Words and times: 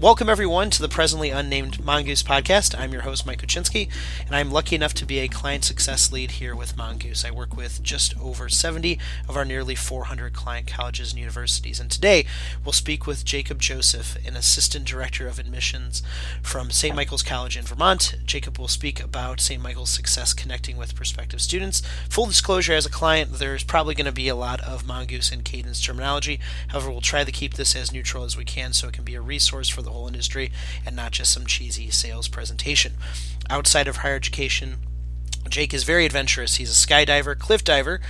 Welcome, 0.00 0.28
everyone, 0.28 0.70
to 0.70 0.82
the 0.82 0.88
presently 0.88 1.30
unnamed 1.30 1.84
Mongoose 1.84 2.24
podcast. 2.24 2.76
I'm 2.76 2.92
your 2.92 3.02
host, 3.02 3.24
Mike 3.24 3.40
Kuczynski, 3.40 3.88
and 4.26 4.34
I'm 4.34 4.50
lucky 4.50 4.74
enough 4.74 4.92
to 4.94 5.06
be 5.06 5.20
a 5.20 5.28
client 5.28 5.62
success 5.62 6.10
lead 6.10 6.32
here 6.32 6.56
with 6.56 6.76
Mongoose. 6.76 7.24
I 7.24 7.30
work 7.30 7.56
with 7.56 7.80
just 7.80 8.12
over 8.20 8.48
70 8.48 8.98
of 9.28 9.36
our 9.36 9.44
nearly 9.44 9.76
400 9.76 10.32
client 10.32 10.66
colleges 10.66 11.12
and 11.12 11.20
universities. 11.20 11.78
And 11.78 11.92
today, 11.92 12.26
we'll 12.64 12.72
speak 12.72 13.06
with 13.06 13.24
Jacob 13.24 13.60
Joseph, 13.60 14.18
an 14.26 14.34
assistant 14.34 14.84
director 14.84 15.28
of 15.28 15.38
admissions 15.38 16.02
from 16.42 16.72
St. 16.72 16.96
Michael's 16.96 17.22
College 17.22 17.56
in 17.56 17.64
Vermont. 17.64 18.16
Jacob 18.26 18.58
will 18.58 18.66
speak 18.66 19.00
about 19.00 19.40
St. 19.40 19.62
Michael's 19.62 19.90
success 19.90 20.34
connecting 20.34 20.76
with 20.76 20.96
prospective 20.96 21.40
students. 21.40 21.82
Full 22.10 22.26
disclosure, 22.26 22.74
as 22.74 22.84
a 22.84 22.90
client, 22.90 23.34
there's 23.34 23.62
probably 23.62 23.94
going 23.94 24.06
to 24.06 24.12
be 24.12 24.26
a 24.26 24.34
lot 24.34 24.60
of 24.62 24.84
Mongoose 24.84 25.30
and 25.30 25.44
Cadence 25.44 25.80
terminology. 25.80 26.40
However, 26.68 26.90
we'll 26.90 27.00
try 27.00 27.22
to 27.22 27.30
keep 27.30 27.54
this 27.54 27.76
as 27.76 27.92
neutral 27.92 28.24
as 28.24 28.36
we 28.36 28.44
can 28.44 28.72
so 28.72 28.88
it 28.88 28.94
can 28.94 29.04
be 29.04 29.14
a 29.14 29.20
resource 29.20 29.68
for 29.68 29.83
the 29.84 29.90
whole 29.90 30.06
industry 30.06 30.50
and 30.84 30.96
not 30.96 31.12
just 31.12 31.32
some 31.32 31.46
cheesy 31.46 31.90
sales 31.90 32.28
presentation. 32.28 32.94
Outside 33.48 33.88
of 33.88 33.98
higher 33.98 34.16
education, 34.16 34.78
Jake 35.48 35.74
is 35.74 35.84
very 35.84 36.06
adventurous. 36.06 36.56
He's 36.56 36.70
a 36.70 36.86
skydiver, 36.86 37.38
cliff 37.38 37.62
diver, 37.62 38.00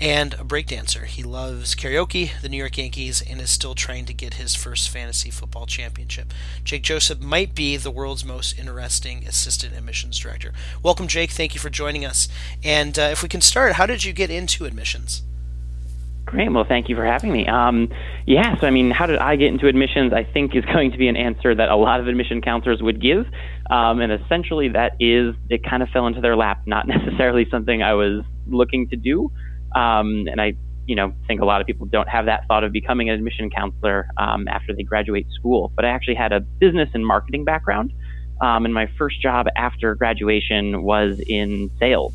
and 0.00 0.34
a 0.34 0.38
breakdancer. 0.38 1.04
He 1.04 1.22
loves 1.22 1.74
karaoke, 1.74 2.30
the 2.40 2.48
New 2.48 2.56
York 2.56 2.76
Yankees, 2.78 3.22
and 3.22 3.40
is 3.40 3.50
still 3.50 3.74
trying 3.74 4.06
to 4.06 4.12
get 4.12 4.34
his 4.34 4.54
first 4.54 4.88
fantasy 4.88 5.30
football 5.30 5.66
championship. 5.66 6.32
Jake 6.64 6.82
Joseph 6.82 7.20
might 7.20 7.54
be 7.54 7.76
the 7.76 7.90
world's 7.90 8.24
most 8.24 8.58
interesting 8.58 9.26
assistant 9.26 9.76
admissions 9.76 10.18
director. 10.18 10.52
Welcome, 10.82 11.06
Jake. 11.06 11.30
Thank 11.30 11.54
you 11.54 11.60
for 11.60 11.70
joining 11.70 12.04
us. 12.04 12.28
And 12.62 12.98
uh, 12.98 13.02
if 13.12 13.22
we 13.22 13.28
can 13.28 13.40
start, 13.40 13.74
how 13.74 13.86
did 13.86 14.04
you 14.04 14.12
get 14.12 14.30
into 14.30 14.64
admissions? 14.64 15.22
Great. 16.26 16.50
Well, 16.50 16.64
thank 16.66 16.88
you 16.88 16.96
for 16.96 17.04
having 17.04 17.32
me. 17.32 17.46
Um, 17.46 17.90
yeah, 18.26 18.58
so 18.58 18.66
I 18.66 18.70
mean, 18.70 18.90
how 18.90 19.06
did 19.06 19.18
I 19.18 19.36
get 19.36 19.48
into 19.48 19.68
admissions? 19.68 20.12
I 20.12 20.24
think 20.24 20.56
is 20.56 20.64
going 20.72 20.92
to 20.92 20.98
be 20.98 21.08
an 21.08 21.16
answer 21.16 21.54
that 21.54 21.68
a 21.68 21.76
lot 21.76 22.00
of 22.00 22.08
admission 22.08 22.40
counselors 22.40 22.82
would 22.82 23.00
give. 23.00 23.26
Um, 23.70 24.00
and 24.00 24.12
essentially, 24.12 24.68
that 24.70 24.96
is 25.00 25.34
it 25.50 25.62
kind 25.68 25.82
of 25.82 25.88
fell 25.90 26.06
into 26.06 26.20
their 26.20 26.36
lap, 26.36 26.62
not 26.66 26.88
necessarily 26.88 27.46
something 27.50 27.82
I 27.82 27.94
was 27.94 28.24
looking 28.46 28.88
to 28.88 28.96
do. 28.96 29.30
Um, 29.74 30.26
and 30.30 30.40
I, 30.40 30.54
you 30.86 30.96
know, 30.96 31.12
think 31.26 31.40
a 31.40 31.44
lot 31.44 31.60
of 31.60 31.66
people 31.66 31.86
don't 31.86 32.08
have 32.08 32.26
that 32.26 32.46
thought 32.48 32.64
of 32.64 32.72
becoming 32.72 33.10
an 33.10 33.16
admission 33.16 33.50
counselor 33.50 34.08
um, 34.16 34.48
after 34.48 34.74
they 34.74 34.82
graduate 34.82 35.26
school. 35.34 35.72
But 35.76 35.84
I 35.84 35.88
actually 35.88 36.14
had 36.14 36.32
a 36.32 36.40
business 36.40 36.88
and 36.94 37.06
marketing 37.06 37.44
background. 37.44 37.92
Um, 38.40 38.64
and 38.64 38.74
my 38.74 38.88
first 38.98 39.20
job 39.20 39.46
after 39.56 39.94
graduation 39.94 40.82
was 40.82 41.20
in 41.26 41.70
sales. 41.78 42.14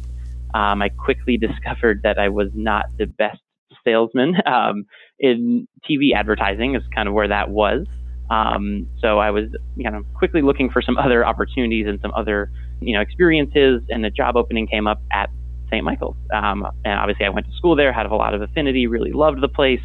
Um, 0.53 0.81
I 0.81 0.89
quickly 0.89 1.37
discovered 1.47 2.01
that 2.03 2.17
I 2.17 2.29
was 2.29 2.49
not 2.53 2.85
the 2.97 3.05
best 3.05 3.39
salesman 3.83 4.35
um, 4.45 4.85
in 5.19 5.67
TV 5.89 6.13
advertising 6.15 6.75
is 6.75 6.83
kind 6.93 7.07
of 7.07 7.13
where 7.13 7.27
that 7.27 7.49
was. 7.49 7.85
Um, 8.29 8.87
so 9.01 9.17
I 9.17 9.31
was 9.31 9.45
kind 9.81 9.95
of 9.95 10.05
quickly 10.13 10.41
looking 10.41 10.69
for 10.69 10.81
some 10.81 10.97
other 10.97 11.25
opportunities 11.25 11.87
and 11.87 11.99
some 12.01 12.11
other 12.15 12.51
you 12.79 12.93
know 12.93 13.01
experiences, 13.01 13.81
and 13.89 14.03
the 14.03 14.09
job 14.09 14.35
opening 14.37 14.67
came 14.67 14.87
up 14.87 15.01
at 15.11 15.29
St. 15.69 15.83
Michael's. 15.83 16.15
Um, 16.33 16.65
and 16.85 16.99
obviously, 16.99 17.25
I 17.25 17.29
went 17.29 17.47
to 17.47 17.53
school 17.53 17.75
there, 17.75 17.91
had 17.91 18.05
a 18.05 18.15
lot 18.15 18.33
of 18.33 18.41
affinity, 18.41 18.87
really 18.87 19.11
loved 19.11 19.41
the 19.41 19.47
place, 19.47 19.81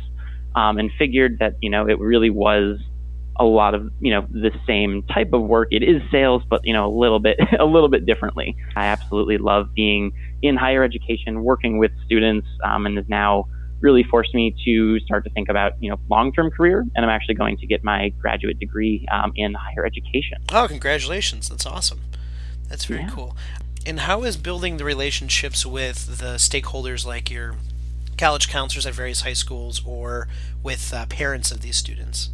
um, 0.55 0.79
and 0.79 0.91
figured 0.98 1.39
that 1.41 1.55
you 1.62 1.70
know 1.70 1.86
it 1.89 1.98
really 1.98 2.31
was 2.31 2.79
a 3.36 3.45
lot 3.45 3.75
of 3.75 3.91
you 4.01 4.12
know 4.12 4.27
the 4.31 4.51
same 4.67 5.03
type 5.05 5.33
of 5.33 5.42
work. 5.42 5.69
It 5.70 5.83
is 5.83 6.03
sales, 6.11 6.42
but 6.48 6.61
you 6.64 6.73
know 6.73 6.86
a 6.86 6.95
little 6.95 7.20
bit 7.20 7.39
a 7.58 7.64
little 7.64 7.89
bit 7.89 8.06
differently. 8.06 8.56
I 8.77 8.86
absolutely 8.86 9.39
love 9.39 9.75
being 9.75 10.12
in 10.42 10.56
higher 10.56 10.84
education, 10.84 11.42
working 11.42 11.79
with 11.79 11.92
students, 12.05 12.47
um, 12.64 12.86
and 12.86 12.98
is 12.98 13.06
now 13.08 13.47
really 13.85 14.03
forced 14.03 14.35
me 14.35 14.57
to 14.65 14.99
start 15.01 15.23
to 15.25 15.31
think 15.31 15.49
about 15.51 15.75
you 15.79 15.91
know 15.91 16.01
long-term 16.09 16.51
career 16.51 16.85
and 16.97 17.05
i'm 17.05 17.11
actually 17.11 17.35
going 17.35 17.57
to 17.59 17.67
get 17.67 17.85
my 17.85 18.09
graduate 18.21 18.59
degree 18.59 19.07
um, 19.13 19.31
in 19.37 19.55
higher 19.55 19.85
education. 19.87 20.39
Oh 20.51 20.67
congratulations. 20.67 21.49
That's 21.51 21.67
awesome. 21.67 22.01
That's 22.69 22.87
very 22.87 23.03
yeah. 23.03 23.11
cool. 23.11 23.37
And 23.87 24.01
how 24.01 24.23
is 24.23 24.39
building 24.39 24.79
the 24.79 24.85
relationships 24.85 25.67
with 25.67 26.19
the 26.19 26.36
stakeholders 26.36 27.05
like 27.05 27.31
your 27.31 27.57
college 28.17 28.48
counselors 28.48 28.86
at 28.86 28.95
various 28.95 29.20
high 29.20 29.35
schools 29.35 29.83
or 29.85 30.29
with 30.63 30.95
uh, 30.95 31.05
parents 31.07 31.53
of 31.53 31.61
these 31.61 31.77
students? 31.77 32.31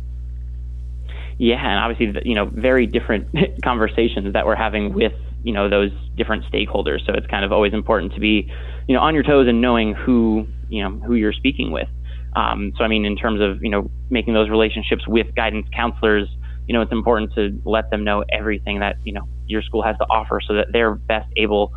Yeah 1.36 1.56
and 1.56 1.80
obviously 1.80 2.22
you 2.28 2.36
know 2.36 2.46
very 2.46 2.86
different 2.86 3.28
conversations 3.64 4.32
that 4.32 4.46
we're 4.46 4.54
having 4.54 4.94
with 4.94 5.14
you 5.42 5.52
know 5.52 5.68
those 5.68 5.90
different 6.16 6.44
stakeholders. 6.44 7.04
So 7.06 7.12
it's 7.12 7.26
kind 7.26 7.44
of 7.44 7.52
always 7.52 7.72
important 7.72 8.12
to 8.14 8.20
be 8.20 8.52
you 8.90 8.96
know 8.96 9.02
on 9.02 9.14
your 9.14 9.22
toes 9.22 9.46
and 9.46 9.60
knowing 9.60 9.94
who 9.94 10.48
you 10.68 10.82
know 10.82 10.90
who 11.06 11.14
you're 11.14 11.32
speaking 11.32 11.70
with. 11.70 11.86
Um, 12.34 12.72
so 12.76 12.82
I 12.82 12.88
mean, 12.88 13.04
in 13.04 13.16
terms 13.16 13.40
of 13.40 13.62
you 13.62 13.70
know 13.70 13.88
making 14.10 14.34
those 14.34 14.50
relationships 14.50 15.06
with 15.06 15.32
guidance 15.36 15.68
counselors, 15.72 16.28
you 16.66 16.74
know 16.74 16.82
it's 16.82 16.90
important 16.90 17.32
to 17.34 17.56
let 17.64 17.88
them 17.90 18.02
know 18.02 18.24
everything 18.32 18.80
that 18.80 18.96
you 19.04 19.12
know 19.12 19.28
your 19.46 19.62
school 19.62 19.84
has 19.84 19.96
to 19.98 20.04
offer, 20.06 20.40
so 20.44 20.54
that 20.54 20.72
they're 20.72 20.96
best 20.96 21.28
able 21.36 21.72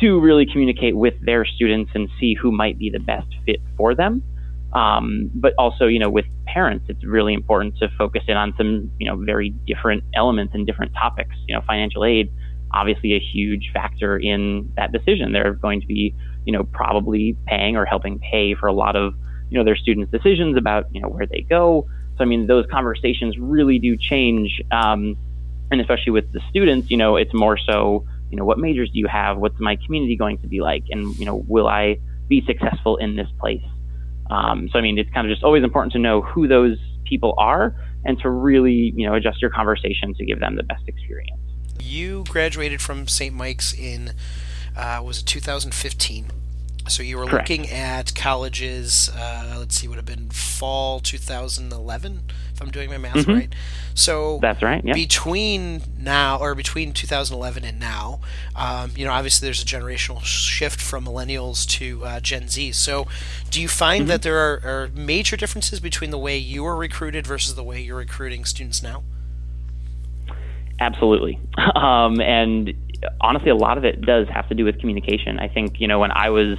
to 0.00 0.18
really 0.18 0.46
communicate 0.50 0.96
with 0.96 1.12
their 1.20 1.44
students 1.44 1.90
and 1.94 2.08
see 2.18 2.34
who 2.34 2.50
might 2.50 2.78
be 2.78 2.88
the 2.88 2.98
best 2.98 3.28
fit 3.44 3.60
for 3.76 3.94
them. 3.94 4.22
Um, 4.72 5.30
but 5.34 5.52
also, 5.58 5.84
you 5.84 5.98
know, 5.98 6.08
with 6.08 6.24
parents, 6.46 6.86
it's 6.88 7.04
really 7.04 7.34
important 7.34 7.76
to 7.76 7.88
focus 7.98 8.22
in 8.26 8.38
on 8.38 8.54
some, 8.56 8.90
you 8.98 9.06
know, 9.06 9.22
very 9.22 9.50
different 9.66 10.02
elements 10.16 10.54
and 10.54 10.66
different 10.66 10.94
topics. 10.94 11.36
You 11.46 11.54
know, 11.54 11.60
financial 11.64 12.04
aid, 12.04 12.32
obviously 12.72 13.12
a 13.12 13.20
huge 13.20 13.70
factor 13.72 14.16
in 14.16 14.72
that 14.76 14.90
decision. 14.92 15.32
They're 15.32 15.52
going 15.52 15.80
to 15.82 15.86
be 15.86 16.14
you 16.44 16.52
know, 16.52 16.64
probably 16.64 17.36
paying 17.46 17.76
or 17.76 17.84
helping 17.84 18.18
pay 18.18 18.54
for 18.54 18.66
a 18.66 18.72
lot 18.72 18.96
of, 18.96 19.14
you 19.50 19.58
know, 19.58 19.64
their 19.64 19.76
students' 19.76 20.10
decisions 20.10 20.56
about, 20.56 20.86
you 20.92 21.00
know, 21.00 21.08
where 21.08 21.26
they 21.26 21.42
go. 21.42 21.86
So, 22.16 22.24
I 22.24 22.26
mean, 22.26 22.46
those 22.46 22.66
conversations 22.70 23.38
really 23.38 23.78
do 23.78 23.96
change. 23.96 24.62
Um, 24.70 25.16
and 25.70 25.80
especially 25.80 26.12
with 26.12 26.32
the 26.32 26.40
students, 26.50 26.90
you 26.90 26.96
know, 26.96 27.16
it's 27.16 27.34
more 27.34 27.58
so, 27.58 28.06
you 28.30 28.36
know, 28.36 28.44
what 28.44 28.58
majors 28.58 28.90
do 28.90 28.98
you 28.98 29.06
have? 29.06 29.38
What's 29.38 29.58
my 29.58 29.76
community 29.76 30.16
going 30.16 30.38
to 30.38 30.46
be 30.46 30.60
like? 30.60 30.84
And, 30.90 31.16
you 31.18 31.24
know, 31.24 31.44
will 31.48 31.66
I 31.66 31.98
be 32.28 32.44
successful 32.46 32.96
in 32.96 33.16
this 33.16 33.28
place? 33.38 33.64
Um, 34.30 34.68
so, 34.72 34.78
I 34.78 34.82
mean, 34.82 34.98
it's 34.98 35.10
kind 35.10 35.26
of 35.26 35.32
just 35.32 35.44
always 35.44 35.64
important 35.64 35.92
to 35.94 35.98
know 35.98 36.20
who 36.20 36.46
those 36.46 36.78
people 37.04 37.34
are 37.38 37.74
and 38.04 38.18
to 38.20 38.30
really, 38.30 38.92
you 38.96 39.06
know, 39.06 39.14
adjust 39.14 39.40
your 39.40 39.50
conversation 39.50 40.14
to 40.14 40.24
give 40.24 40.40
them 40.40 40.56
the 40.56 40.62
best 40.62 40.82
experience. 40.86 41.40
You 41.80 42.24
graduated 42.28 42.80
from 42.80 43.08
St. 43.08 43.34
Mike's 43.34 43.72
in 43.74 44.12
uh, 44.76 45.02
was 45.04 45.20
it 45.20 45.26
2015? 45.26 46.30
So 46.86 47.02
you 47.02 47.16
were 47.16 47.26
Correct. 47.26 47.48
looking 47.48 47.70
at 47.70 48.14
colleges. 48.14 49.08
Uh, 49.08 49.56
let's 49.58 49.76
see, 49.76 49.88
would 49.88 49.96
have 49.96 50.04
been 50.04 50.28
fall 50.28 51.00
2011, 51.00 52.22
if 52.52 52.60
I'm 52.60 52.70
doing 52.70 52.90
my 52.90 52.98
math 52.98 53.14
mm-hmm. 53.14 53.32
right. 53.32 53.54
So 53.94 54.38
that's 54.42 54.62
right. 54.62 54.84
Yeah. 54.84 54.92
Between 54.92 55.82
now, 55.98 56.38
or 56.38 56.54
between 56.54 56.92
2011 56.92 57.64
and 57.64 57.80
now, 57.80 58.20
um, 58.54 58.90
you 58.96 59.06
know, 59.06 59.12
obviously 59.12 59.46
there's 59.46 59.62
a 59.62 59.66
generational 59.66 60.22
shift 60.22 60.80
from 60.80 61.06
millennials 61.06 61.66
to 61.68 62.04
uh, 62.04 62.20
Gen 62.20 62.48
Z. 62.48 62.72
So, 62.72 63.06
do 63.50 63.62
you 63.62 63.68
find 63.68 64.02
mm-hmm. 64.02 64.08
that 64.08 64.22
there 64.22 64.36
are, 64.36 64.60
are 64.64 64.90
major 64.94 65.36
differences 65.36 65.80
between 65.80 66.10
the 66.10 66.18
way 66.18 66.36
you 66.36 66.64
were 66.64 66.76
recruited 66.76 67.26
versus 67.26 67.54
the 67.54 67.64
way 67.64 67.80
you're 67.80 67.96
recruiting 67.96 68.44
students 68.44 68.82
now? 68.82 69.02
Absolutely. 70.80 71.40
Um, 71.74 72.20
and 72.20 72.72
honestly, 73.20 73.50
a 73.50 73.56
lot 73.56 73.78
of 73.78 73.84
it 73.84 74.00
does 74.02 74.28
have 74.28 74.48
to 74.48 74.54
do 74.54 74.64
with 74.64 74.78
communication. 74.78 75.38
I 75.38 75.48
think, 75.48 75.80
you 75.80 75.88
know, 75.88 75.98
when 75.98 76.12
I 76.12 76.30
was 76.30 76.58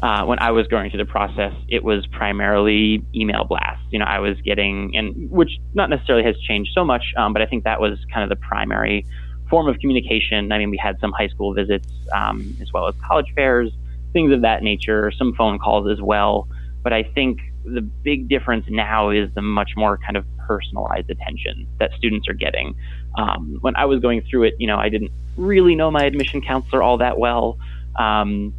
uh, 0.00 0.24
when 0.24 0.38
I 0.38 0.52
was 0.52 0.66
going 0.68 0.90
through 0.90 1.04
the 1.04 1.10
process, 1.10 1.52
it 1.68 1.82
was 1.82 2.06
primarily 2.06 3.04
email 3.14 3.44
blasts. 3.44 3.84
You 3.90 3.98
know, 3.98 4.04
I 4.04 4.20
was 4.20 4.40
getting, 4.42 4.96
and 4.96 5.30
which 5.30 5.50
not 5.74 5.90
necessarily 5.90 6.24
has 6.24 6.38
changed 6.40 6.70
so 6.72 6.84
much, 6.84 7.02
um, 7.16 7.32
but 7.32 7.42
I 7.42 7.46
think 7.46 7.64
that 7.64 7.80
was 7.80 7.98
kind 8.12 8.22
of 8.22 8.28
the 8.28 8.44
primary 8.46 9.04
form 9.50 9.66
of 9.66 9.78
communication. 9.80 10.52
I 10.52 10.58
mean, 10.58 10.70
we 10.70 10.76
had 10.76 11.00
some 11.00 11.10
high 11.12 11.28
school 11.28 11.52
visits 11.52 11.88
um, 12.12 12.56
as 12.60 12.72
well 12.72 12.86
as 12.86 12.94
college 13.04 13.26
fairs, 13.34 13.72
things 14.12 14.32
of 14.32 14.42
that 14.42 14.62
nature, 14.62 15.10
some 15.10 15.34
phone 15.34 15.58
calls 15.58 15.90
as 15.90 16.00
well. 16.00 16.48
But 16.82 16.92
I 16.92 17.02
think 17.02 17.40
the 17.64 17.80
big 17.80 18.28
difference 18.28 18.66
now 18.68 19.10
is 19.10 19.30
the 19.34 19.42
much 19.42 19.72
more 19.76 19.98
kind 19.98 20.16
of 20.16 20.24
personalized 20.48 21.10
attention 21.10 21.68
that 21.78 21.92
students 21.92 22.26
are 22.28 22.34
getting. 22.34 22.74
Um, 23.16 23.58
when 23.60 23.76
I 23.76 23.84
was 23.84 24.00
going 24.00 24.22
through 24.22 24.44
it, 24.44 24.54
you 24.58 24.66
know, 24.66 24.78
I 24.78 24.88
didn't 24.88 25.12
really 25.36 25.74
know 25.74 25.90
my 25.90 26.04
admission 26.04 26.40
counselor 26.40 26.82
all 26.82 26.98
that 26.98 27.18
well. 27.18 27.58
Um, 27.98 28.54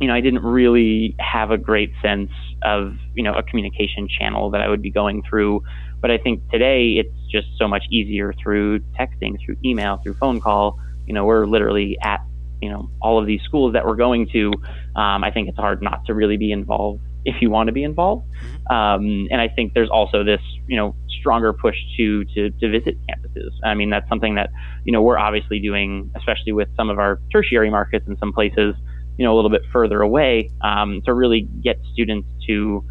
you 0.00 0.08
know, 0.08 0.14
I 0.14 0.20
didn't 0.20 0.42
really 0.42 1.14
have 1.18 1.50
a 1.50 1.58
great 1.58 1.92
sense 2.00 2.30
of, 2.62 2.96
you 3.14 3.22
know, 3.22 3.34
a 3.34 3.42
communication 3.42 4.08
channel 4.08 4.50
that 4.50 4.60
I 4.60 4.68
would 4.68 4.82
be 4.82 4.90
going 4.90 5.22
through. 5.28 5.62
But 6.00 6.10
I 6.10 6.18
think 6.18 6.48
today 6.50 6.92
it's 7.00 7.14
just 7.30 7.48
so 7.58 7.66
much 7.66 7.84
easier 7.90 8.34
through 8.42 8.80
texting, 8.98 9.38
through 9.44 9.56
email, 9.64 9.98
through 10.02 10.14
phone 10.14 10.40
call. 10.40 10.78
You 11.06 11.14
know, 11.14 11.24
we're 11.24 11.46
literally 11.46 11.96
at, 12.02 12.20
you 12.60 12.70
know, 12.70 12.90
all 13.00 13.18
of 13.18 13.26
these 13.26 13.42
schools 13.42 13.72
that 13.74 13.86
we're 13.86 13.96
going 13.96 14.28
to. 14.30 14.52
Um, 14.96 15.24
I 15.24 15.30
think 15.30 15.48
it's 15.48 15.58
hard 15.58 15.82
not 15.82 16.04
to 16.06 16.14
really 16.14 16.36
be 16.36 16.52
involved 16.52 17.00
if 17.24 17.40
you 17.40 17.50
want 17.50 17.68
to 17.68 17.72
be 17.72 17.84
involved. 17.84 18.26
Mm-hmm. 18.26 18.74
Um, 18.74 19.28
and 19.30 19.40
I 19.40 19.48
think 19.48 19.72
there's 19.72 19.90
also 19.90 20.24
this, 20.24 20.42
you 20.66 20.76
know, 20.76 20.94
stronger 21.24 21.54
push 21.54 21.76
to, 21.96 22.24
to 22.26 22.50
to 22.50 22.70
visit 22.70 22.98
campuses. 23.08 23.50
I 23.64 23.72
mean, 23.74 23.88
that's 23.88 24.06
something 24.10 24.34
that 24.34 24.50
you 24.84 24.92
know 24.92 25.00
we're 25.00 25.18
obviously 25.18 25.58
doing, 25.58 26.10
especially 26.14 26.52
with 26.52 26.68
some 26.76 26.90
of 26.90 26.98
our 26.98 27.18
tertiary 27.32 27.70
markets 27.70 28.06
in 28.06 28.18
some 28.18 28.32
places, 28.34 28.74
you 29.16 29.24
know, 29.24 29.32
a 29.32 29.36
little 29.36 29.50
bit 29.50 29.62
further 29.72 30.02
away, 30.02 30.50
um, 30.60 31.00
to 31.06 31.14
really 31.14 31.48
get 31.62 31.80
students 31.94 32.28
to 32.46 32.84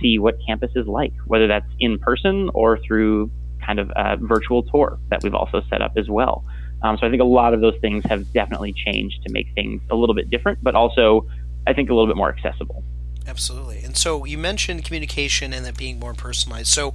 see 0.00 0.18
what 0.18 0.34
campus 0.44 0.72
is 0.74 0.88
like, 0.88 1.12
whether 1.26 1.46
that's 1.46 1.70
in 1.78 1.96
person 2.00 2.50
or 2.54 2.76
through 2.84 3.30
kind 3.64 3.78
of 3.78 3.90
a 3.94 4.16
virtual 4.16 4.64
tour 4.64 4.98
that 5.10 5.22
we've 5.22 5.34
also 5.34 5.62
set 5.70 5.80
up 5.80 5.92
as 5.96 6.08
well. 6.08 6.44
Um, 6.82 6.98
so 6.98 7.06
I 7.06 7.10
think 7.10 7.22
a 7.22 7.26
lot 7.26 7.54
of 7.54 7.60
those 7.60 7.76
things 7.80 8.04
have 8.08 8.32
definitely 8.32 8.72
changed 8.72 9.22
to 9.26 9.32
make 9.32 9.46
things 9.54 9.80
a 9.90 9.94
little 9.94 10.14
bit 10.14 10.28
different, 10.28 10.58
but 10.60 10.74
also 10.74 11.26
I 11.68 11.72
think 11.72 11.88
a 11.88 11.94
little 11.94 12.08
bit 12.08 12.16
more 12.16 12.34
accessible. 12.34 12.82
Absolutely. 13.28 13.80
And 13.82 13.96
so 13.96 14.24
you 14.24 14.38
mentioned 14.38 14.84
communication 14.84 15.52
and 15.52 15.66
that 15.66 15.76
being 15.76 15.98
more 15.98 16.14
personalized. 16.14 16.68
So 16.68 16.88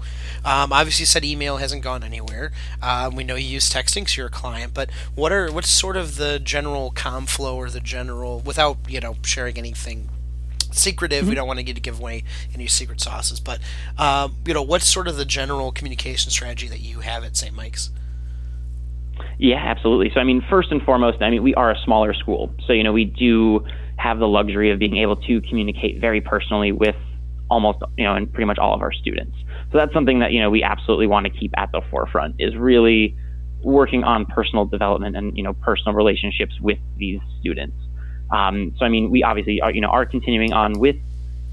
um, 0.45 0.71
obviously, 0.71 1.03
you 1.03 1.07
said 1.07 1.25
email 1.25 1.57
hasn't 1.57 1.83
gone 1.83 2.03
anywhere. 2.03 2.51
Um, 2.81 3.15
we 3.15 3.23
know 3.23 3.35
you 3.35 3.47
use 3.47 3.69
texting 3.69 4.01
because 4.01 4.15
you're 4.15 4.27
a 4.27 4.29
client, 4.29 4.73
but 4.73 4.89
what 5.13 5.31
are 5.31 5.51
what's 5.51 5.69
sort 5.69 5.97
of 5.97 6.15
the 6.15 6.39
general 6.39 6.91
com 6.91 7.25
flow 7.25 7.57
or 7.57 7.69
the 7.69 7.81
general 7.81 8.39
without 8.39 8.77
you 8.87 9.01
know 9.01 9.17
sharing 9.23 9.57
anything 9.57 10.09
secretive. 10.71 11.21
Mm-hmm. 11.21 11.29
We 11.29 11.35
don't 11.35 11.47
want 11.47 11.59
to 11.59 11.63
get 11.63 11.75
to 11.75 11.81
give 11.81 11.99
away 11.99 12.23
any 12.53 12.67
secret 12.67 13.01
sauces, 13.01 13.39
but 13.39 13.59
um, 13.97 14.37
you 14.45 14.53
know, 14.53 14.61
what's 14.61 14.87
sort 14.87 15.07
of 15.07 15.17
the 15.17 15.25
general 15.25 15.71
communication 15.71 16.31
strategy 16.31 16.67
that 16.67 16.79
you 16.79 17.01
have 17.01 17.23
at 17.23 17.35
St. 17.35 17.53
Mike's? 17.53 17.89
Yeah, 19.37 19.57
absolutely. 19.57 20.11
So, 20.13 20.19
I 20.19 20.23
mean, 20.23 20.43
first 20.49 20.71
and 20.71 20.81
foremost, 20.81 21.21
I 21.21 21.29
mean, 21.29 21.43
we 21.43 21.53
are 21.55 21.71
a 21.71 21.77
smaller 21.83 22.13
school, 22.13 22.53
so 22.65 22.73
you 22.73 22.83
know, 22.83 22.93
we 22.93 23.05
do 23.05 23.65
have 24.01 24.19
the 24.19 24.27
luxury 24.27 24.71
of 24.71 24.79
being 24.79 24.97
able 24.97 25.15
to 25.15 25.41
communicate 25.41 25.99
very 26.01 26.21
personally 26.21 26.71
with 26.71 26.95
almost, 27.49 27.79
you 27.97 28.03
know, 28.03 28.15
and 28.15 28.31
pretty 28.31 28.45
much 28.45 28.57
all 28.57 28.73
of 28.73 28.81
our 28.81 28.91
students. 28.91 29.35
So 29.71 29.77
that's 29.77 29.93
something 29.93 30.19
that, 30.19 30.31
you 30.31 30.39
know, 30.41 30.49
we 30.49 30.63
absolutely 30.63 31.07
want 31.07 31.25
to 31.27 31.31
keep 31.31 31.51
at 31.57 31.71
the 31.71 31.81
forefront 31.91 32.35
is 32.39 32.55
really 32.55 33.15
working 33.63 34.03
on 34.03 34.25
personal 34.25 34.65
development 34.65 35.15
and, 35.15 35.37
you 35.37 35.43
know, 35.43 35.53
personal 35.53 35.93
relationships 35.93 36.53
with 36.61 36.79
these 36.97 37.19
students. 37.39 37.77
Um, 38.31 38.73
so, 38.77 38.85
I 38.85 38.89
mean, 38.89 39.11
we 39.11 39.23
obviously 39.23 39.61
are, 39.61 39.71
you 39.71 39.81
know, 39.81 39.89
are 39.89 40.05
continuing 40.05 40.53
on 40.53 40.79
with 40.79 40.95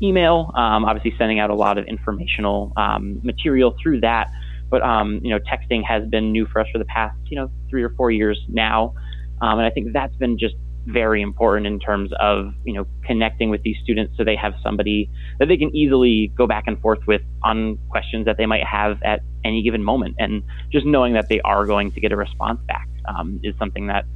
email, 0.00 0.52
um, 0.54 0.84
obviously 0.84 1.14
sending 1.18 1.40
out 1.40 1.50
a 1.50 1.54
lot 1.54 1.76
of 1.76 1.84
informational 1.86 2.72
um, 2.76 3.20
material 3.22 3.76
through 3.82 4.00
that. 4.00 4.30
But, 4.70 4.82
um, 4.82 5.20
you 5.22 5.30
know, 5.30 5.38
texting 5.40 5.82
has 5.84 6.08
been 6.08 6.30
new 6.30 6.46
for 6.46 6.60
us 6.60 6.68
for 6.72 6.78
the 6.78 6.84
past, 6.84 7.16
you 7.26 7.36
know, 7.36 7.50
three 7.68 7.82
or 7.82 7.90
four 7.90 8.10
years 8.10 8.38
now. 8.48 8.94
Um, 9.40 9.58
and 9.58 9.66
I 9.66 9.70
think 9.70 9.92
that's 9.92 10.14
been 10.16 10.38
just 10.38 10.54
very 10.88 11.20
important 11.20 11.66
in 11.66 11.78
terms 11.78 12.10
of 12.18 12.54
you 12.64 12.72
know 12.72 12.86
connecting 13.04 13.50
with 13.50 13.62
these 13.62 13.76
students 13.82 14.16
so 14.16 14.24
they 14.24 14.34
have 14.34 14.54
somebody 14.62 15.10
that 15.38 15.46
they 15.46 15.56
can 15.56 15.74
easily 15.76 16.32
go 16.34 16.46
back 16.46 16.64
and 16.66 16.80
forth 16.80 17.00
with 17.06 17.20
on 17.42 17.78
questions 17.90 18.24
that 18.24 18.38
they 18.38 18.46
might 18.46 18.64
have 18.64 19.02
at 19.02 19.20
any 19.44 19.62
given 19.62 19.84
moment 19.84 20.16
and 20.18 20.42
just 20.72 20.86
knowing 20.86 21.12
that 21.12 21.28
they 21.28 21.40
are 21.42 21.66
going 21.66 21.92
to 21.92 22.00
get 22.00 22.10
a 22.10 22.16
response 22.16 22.58
back 22.66 22.88
um, 23.06 23.38
is 23.42 23.54
something 23.58 23.88
that 23.88 24.06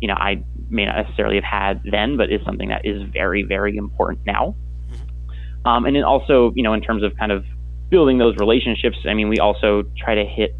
you 0.00 0.08
know 0.08 0.14
I 0.14 0.42
may 0.70 0.86
not 0.86 0.96
necessarily 0.96 1.36
have 1.36 1.44
had 1.44 1.82
then 1.84 2.16
but 2.16 2.32
is 2.32 2.40
something 2.46 2.70
that 2.70 2.86
is 2.86 3.02
very 3.12 3.42
very 3.42 3.76
important 3.76 4.20
now 4.24 4.56
mm-hmm. 4.90 5.68
um, 5.68 5.84
and 5.84 5.94
then 5.94 6.04
also 6.04 6.52
you 6.56 6.62
know 6.62 6.72
in 6.72 6.80
terms 6.80 7.02
of 7.02 7.14
kind 7.18 7.32
of 7.32 7.44
building 7.90 8.16
those 8.16 8.36
relationships 8.36 8.96
I 9.06 9.12
mean 9.12 9.28
we 9.28 9.40
also 9.40 9.82
try 9.98 10.14
to 10.14 10.24
hit 10.24 10.56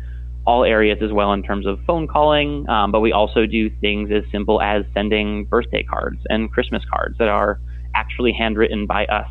all 0.46 0.64
areas 0.64 0.98
as 1.02 1.10
well 1.12 1.32
in 1.32 1.42
terms 1.42 1.66
of 1.66 1.78
phone 1.86 2.06
calling, 2.06 2.68
um, 2.68 2.92
but 2.92 3.00
we 3.00 3.12
also 3.12 3.46
do 3.46 3.70
things 3.80 4.10
as 4.12 4.24
simple 4.30 4.60
as 4.60 4.84
sending 4.92 5.46
birthday 5.46 5.82
cards 5.82 6.18
and 6.28 6.52
Christmas 6.52 6.82
cards 6.92 7.16
that 7.18 7.28
are 7.28 7.60
actually 7.94 8.32
handwritten 8.32 8.86
by 8.86 9.06
us 9.06 9.28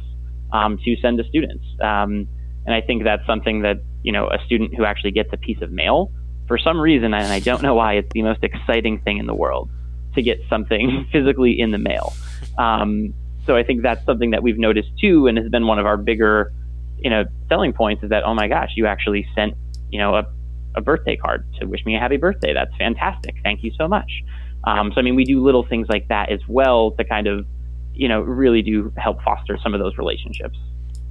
um, 0.52 0.78
to 0.84 0.96
send 1.02 1.18
to 1.20 1.24
students. 1.26 1.64
Um, 1.82 2.28
and 2.66 2.74
I 2.74 2.82
think 2.82 3.04
that's 3.04 3.26
something 3.28 3.62
that 3.62 3.78
you 4.02 4.12
know 4.12 4.28
a 4.28 4.44
student 4.46 4.76
who 4.76 4.86
actually 4.86 5.12
gets 5.12 5.30
a 5.34 5.38
piece 5.38 5.62
of 5.62 5.72
mail 5.72 6.12
for 6.48 6.58
some 6.58 6.80
reason, 6.80 7.14
and 7.14 7.26
I 7.26 7.40
don't 7.40 7.62
know 7.62 7.76
why, 7.76 7.94
it's 7.94 8.10
the 8.12 8.22
most 8.22 8.44
exciting 8.44 9.00
thing 9.02 9.18
in 9.18 9.28
the 9.28 9.36
world 9.36 9.70
to 10.16 10.22
get 10.22 10.40
something 10.50 11.08
physically 11.12 11.60
in 11.60 11.72
the 11.72 11.78
mail. 11.78 12.14
Um, 12.58 13.14
so 13.46 13.56
I 13.56 13.64
think 13.64 13.82
that's 13.82 14.06
something 14.06 14.32
that 14.32 14.44
we've 14.44 14.58
noticed 14.58 14.90
too, 15.00 15.28
and 15.28 15.38
has 15.38 15.50
been 15.50 15.68
one 15.68 15.80
of 15.80 15.86
our 15.86 15.98
bigger 15.98 16.52
you 16.98 17.10
know 17.10 17.26
selling 17.50 17.74
points 17.74 18.04
is 18.04 18.10
that 18.10 18.24
oh 18.24 18.34
my 18.34 18.48
gosh, 18.48 18.72
you 18.76 18.88
actually 18.88 19.28
sent 19.36 19.54
you 19.90 20.00
know 20.00 20.16
a 20.16 20.26
a 20.76 20.82
birthday 20.82 21.16
card 21.16 21.46
to 21.60 21.66
wish 21.66 21.86
me 21.86 21.96
a 21.96 22.00
happy 22.00 22.18
birthday. 22.18 22.54
That's 22.54 22.76
fantastic. 22.78 23.36
Thank 23.44 23.64
you 23.64 23.72
so 23.78 23.88
much. 23.88 24.24
Um, 24.64 24.92
so, 24.94 25.00
I 25.00 25.04
mean, 25.04 25.16
we 25.16 25.26
do 25.26 25.44
little 25.44 25.66
things 25.66 25.88
like 25.90 26.08
that 26.08 26.32
as 26.32 26.40
well 26.48 26.92
to 26.92 27.04
kind 27.04 27.28
of, 27.28 27.46
you 27.94 28.08
know, 28.08 28.22
really 28.22 28.62
do 28.62 28.94
help 28.98 29.22
foster 29.24 29.58
some 29.62 29.74
of 29.74 29.80
those 29.80 29.98
relationships. 29.98 30.58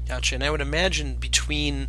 Gotcha. 0.09 0.35
And 0.35 0.45
I 0.45 0.51
would 0.51 0.61
imagine 0.61 1.17
between 1.17 1.89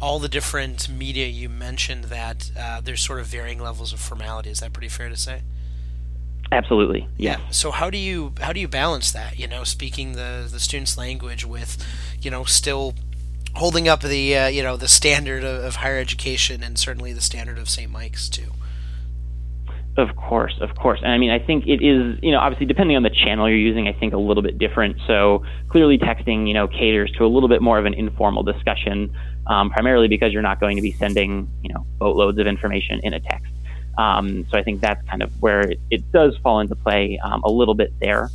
all 0.00 0.18
the 0.18 0.28
different 0.28 0.88
media 0.88 1.26
you 1.26 1.48
mentioned 1.48 2.04
that 2.04 2.50
uh, 2.58 2.80
there's 2.80 3.00
sort 3.00 3.20
of 3.20 3.26
varying 3.26 3.60
levels 3.60 3.92
of 3.92 4.00
formality. 4.00 4.50
Is 4.50 4.60
that 4.60 4.72
pretty 4.72 4.88
fair 4.88 5.08
to 5.08 5.16
say? 5.16 5.42
Absolutely. 6.52 7.06
Yeah. 7.16 7.38
So 7.50 7.70
how 7.70 7.90
do 7.90 7.98
you 7.98 8.32
how 8.40 8.52
do 8.52 8.58
you 8.58 8.66
balance 8.66 9.12
that? 9.12 9.38
You 9.38 9.46
know, 9.46 9.62
speaking 9.62 10.12
the 10.12 10.48
the 10.50 10.58
student's 10.58 10.98
language 10.98 11.44
with, 11.44 11.76
you 12.20 12.30
know, 12.30 12.44
still 12.44 12.94
holding 13.54 13.88
up 13.88 14.02
the 14.02 14.36
uh, 14.36 14.46
you 14.48 14.62
know 14.62 14.76
the 14.76 14.88
standard 14.88 15.44
of, 15.44 15.64
of, 15.64 15.76
higher 15.76 15.98
education 15.98 16.62
and 16.62 16.78
certainly 16.78 17.12
the 17.12 17.20
standard 17.20 17.58
of 17.58 17.68
St. 17.68 17.90
Mike's 17.90 18.28
too. 18.28 18.52
Of 19.96 20.14
course, 20.16 20.54
of 20.60 20.74
course, 20.76 21.00
and 21.02 21.10
I 21.12 21.18
mean 21.18 21.30
I 21.30 21.38
think 21.38 21.66
it 21.66 21.82
is 21.82 22.18
you 22.22 22.32
know 22.32 22.38
obviously 22.38 22.66
depending 22.66 22.96
on 22.96 23.02
the 23.02 23.10
channel 23.10 23.48
you're 23.48 23.58
using 23.58 23.88
I 23.88 23.92
think 23.92 24.14
a 24.14 24.18
little 24.18 24.42
bit 24.42 24.58
different. 24.58 24.96
So 25.06 25.44
clearly 25.68 25.98
texting 25.98 26.46
you 26.46 26.54
know 26.54 26.68
caters 26.68 27.10
to 27.18 27.24
a 27.24 27.26
little 27.26 27.48
bit 27.48 27.60
more 27.60 27.78
of 27.78 27.86
an 27.86 27.94
informal 27.94 28.42
discussion, 28.42 29.14
um, 29.46 29.70
primarily 29.70 30.08
because 30.08 30.32
you're 30.32 30.42
not 30.42 30.60
going 30.60 30.76
to 30.76 30.82
be 30.82 30.92
sending 30.92 31.50
you 31.62 31.72
know 31.74 31.84
boatloads 31.98 32.38
of 32.38 32.46
information 32.46 33.00
in 33.02 33.14
a 33.14 33.20
text. 33.20 33.52
Um, 33.98 34.46
so 34.50 34.56
I 34.56 34.62
think 34.62 34.80
that's 34.80 35.04
kind 35.08 35.22
of 35.22 35.30
where 35.42 35.60
it, 35.60 35.80
it 35.90 36.12
does 36.12 36.36
fall 36.42 36.60
into 36.60 36.76
play 36.76 37.18
um, 37.22 37.42
a 37.42 37.50
little 37.50 37.74
bit 37.74 37.92
there. 38.00 38.30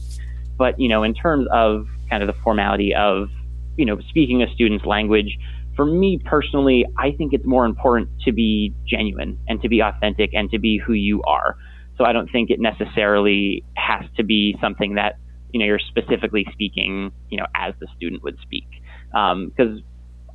But 0.57 0.79
you 0.79 0.89
know 0.89 1.03
in 1.03 1.13
terms 1.13 1.47
of 1.51 1.87
kind 2.09 2.21
of 2.21 2.27
the 2.27 2.39
formality 2.43 2.93
of 2.93 3.29
you 3.77 3.85
know, 3.85 3.99
speaking 4.09 4.41
a 4.41 4.53
student's 4.53 4.85
language, 4.85 5.37
for 5.75 5.85
me 5.85 6.19
personally, 6.23 6.85
I 6.97 7.11
think 7.11 7.33
it's 7.33 7.45
more 7.45 7.65
important 7.65 8.09
to 8.23 8.31
be 8.31 8.73
genuine 8.85 9.37
and 9.47 9.61
to 9.61 9.69
be 9.69 9.81
authentic 9.81 10.33
and 10.33 10.49
to 10.51 10.59
be 10.59 10.77
who 10.77 10.93
you 10.93 11.21
are. 11.23 11.57
So 11.97 12.05
I 12.05 12.13
don't 12.13 12.31
think 12.31 12.49
it 12.49 12.59
necessarily 12.59 13.63
has 13.75 14.05
to 14.17 14.23
be 14.23 14.57
something 14.61 14.95
that 14.95 15.17
you 15.51 15.59
know 15.59 15.65
you're 15.65 15.79
specifically 15.79 16.45
speaking, 16.51 17.11
you 17.29 17.37
know, 17.37 17.45
as 17.55 17.73
the 17.79 17.87
student 17.95 18.23
would 18.23 18.37
speak. 18.41 18.67
Because 19.11 19.77
um, 19.77 19.83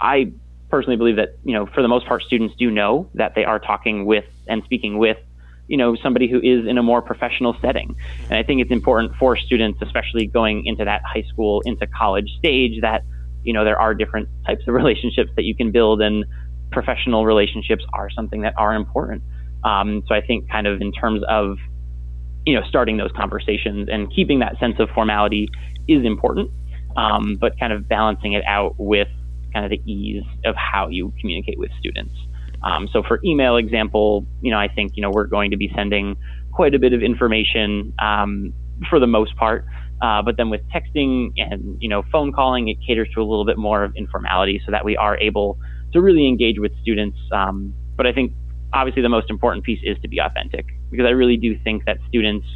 I 0.01 0.33
personally 0.71 0.97
believe 0.97 1.17
that 1.17 1.37
you 1.45 1.55
know, 1.55 1.67
for 1.67 1.83
the 1.83 1.89
most 1.89 2.07
part, 2.07 2.23
students 2.23 2.55
do 2.57 2.71
know 2.71 3.11
that 3.15 3.35
they 3.35 3.45
are 3.45 3.59
talking 3.59 4.07
with 4.07 4.25
and 4.47 4.63
speaking 4.65 4.99
with 4.99 5.19
you 5.71 5.77
know 5.77 5.95
somebody 6.03 6.29
who 6.29 6.39
is 6.39 6.67
in 6.67 6.79
a 6.79 6.83
more 6.83 7.01
professional 7.01 7.57
setting 7.63 7.95
and 8.25 8.33
i 8.33 8.43
think 8.43 8.61
it's 8.61 8.73
important 8.73 9.15
for 9.21 9.37
students 9.37 9.81
especially 9.81 10.27
going 10.27 10.67
into 10.67 10.85
that 10.85 11.01
high 11.05 11.23
school 11.31 11.63
into 11.65 11.87
college 11.87 12.29
stage 12.39 12.81
that 12.81 13.05
you 13.43 13.53
know, 13.53 13.65
there 13.65 13.81
are 13.81 13.95
different 13.95 14.29
types 14.47 14.63
of 14.67 14.75
relationships 14.83 15.31
that 15.37 15.45
you 15.45 15.55
can 15.55 15.71
build, 15.71 16.01
and 16.01 16.25
professional 16.71 17.27
relationships 17.27 17.85
are 17.93 18.11
something 18.11 18.43
that 18.43 18.55
are 18.57 18.75
important. 18.75 19.23
Um, 19.64 20.03
so 20.07 20.14
I 20.14 20.21
think, 20.21 20.50
kind 20.50 20.67
of 20.67 20.81
in 20.81 20.93
terms 20.93 21.23
of, 21.29 21.59
you 22.47 22.55
know, 22.55 22.62
starting 22.69 22.97
those 22.97 23.11
conversations 23.17 23.88
and 23.91 24.12
keeping 24.14 24.38
that 24.41 24.59
sense 24.59 24.76
of 24.79 24.88
formality 24.95 25.49
is 25.88 26.05
important, 26.05 26.50
um, 26.97 27.37
but 27.41 27.59
kind 27.59 27.73
of 27.73 27.88
balancing 27.88 28.33
it 28.33 28.45
out 28.47 28.75
with 28.79 29.09
kind 29.53 29.64
of 29.64 29.71
the 29.71 29.91
ease 29.91 30.25
of 30.45 30.55
how 30.57 30.88
you 30.88 31.12
communicate 31.21 31.59
with 31.59 31.71
students. 31.79 32.14
Um, 32.62 32.88
so 32.93 33.03
for 33.03 33.21
email 33.25 33.57
example, 33.57 34.26
you 34.41 34.50
know, 34.50 34.59
I 34.59 34.69
think 34.69 34.93
you 34.97 35.03
know 35.03 35.11
we're 35.11 35.26
going 35.26 35.50
to 35.50 35.57
be 35.57 35.71
sending 35.75 36.17
quite 36.53 36.75
a 36.75 36.79
bit 36.79 36.93
of 36.93 37.03
information 37.03 37.93
um, 37.99 38.53
for 38.88 38.99
the 38.99 39.07
most 39.07 39.37
part. 39.37 39.64
Uh, 40.02 40.23
but 40.23 40.37
then 40.37 40.49
with 40.49 40.62
texting 40.75 41.33
and 41.37 41.76
you 41.80 41.88
know 41.88 42.02
phone 42.11 42.33
calling, 42.33 42.69
it 42.69 42.78
caters 42.87 43.09
to 43.14 43.21
a 43.21 43.26
little 43.26 43.45
bit 43.45 43.59
more 43.59 43.85
of 43.85 43.92
informality, 43.97 44.61
so 44.64 44.73
that 44.73 44.85
we 44.85 44.97
are 44.97 45.19
able 45.19 45.59
to 45.92 46.00
really 46.00 46.26
engage 46.26 46.59
with 46.59 46.73
students. 46.80 47.19
Um, 47.33 47.75
but 47.97 48.07
I 48.07 48.12
think 48.12 48.33
obviously 48.73 49.02
the 49.02 49.09
most 49.09 49.28
important 49.28 49.64
piece 49.64 49.80
is 49.83 49.99
to 50.02 50.09
be 50.09 50.19
authentic, 50.19 50.66
because 50.90 51.07
I 51.07 51.11
really 51.11 51.37
do 51.37 51.59
think 51.62 51.85
that 51.85 51.99
students 52.09 52.47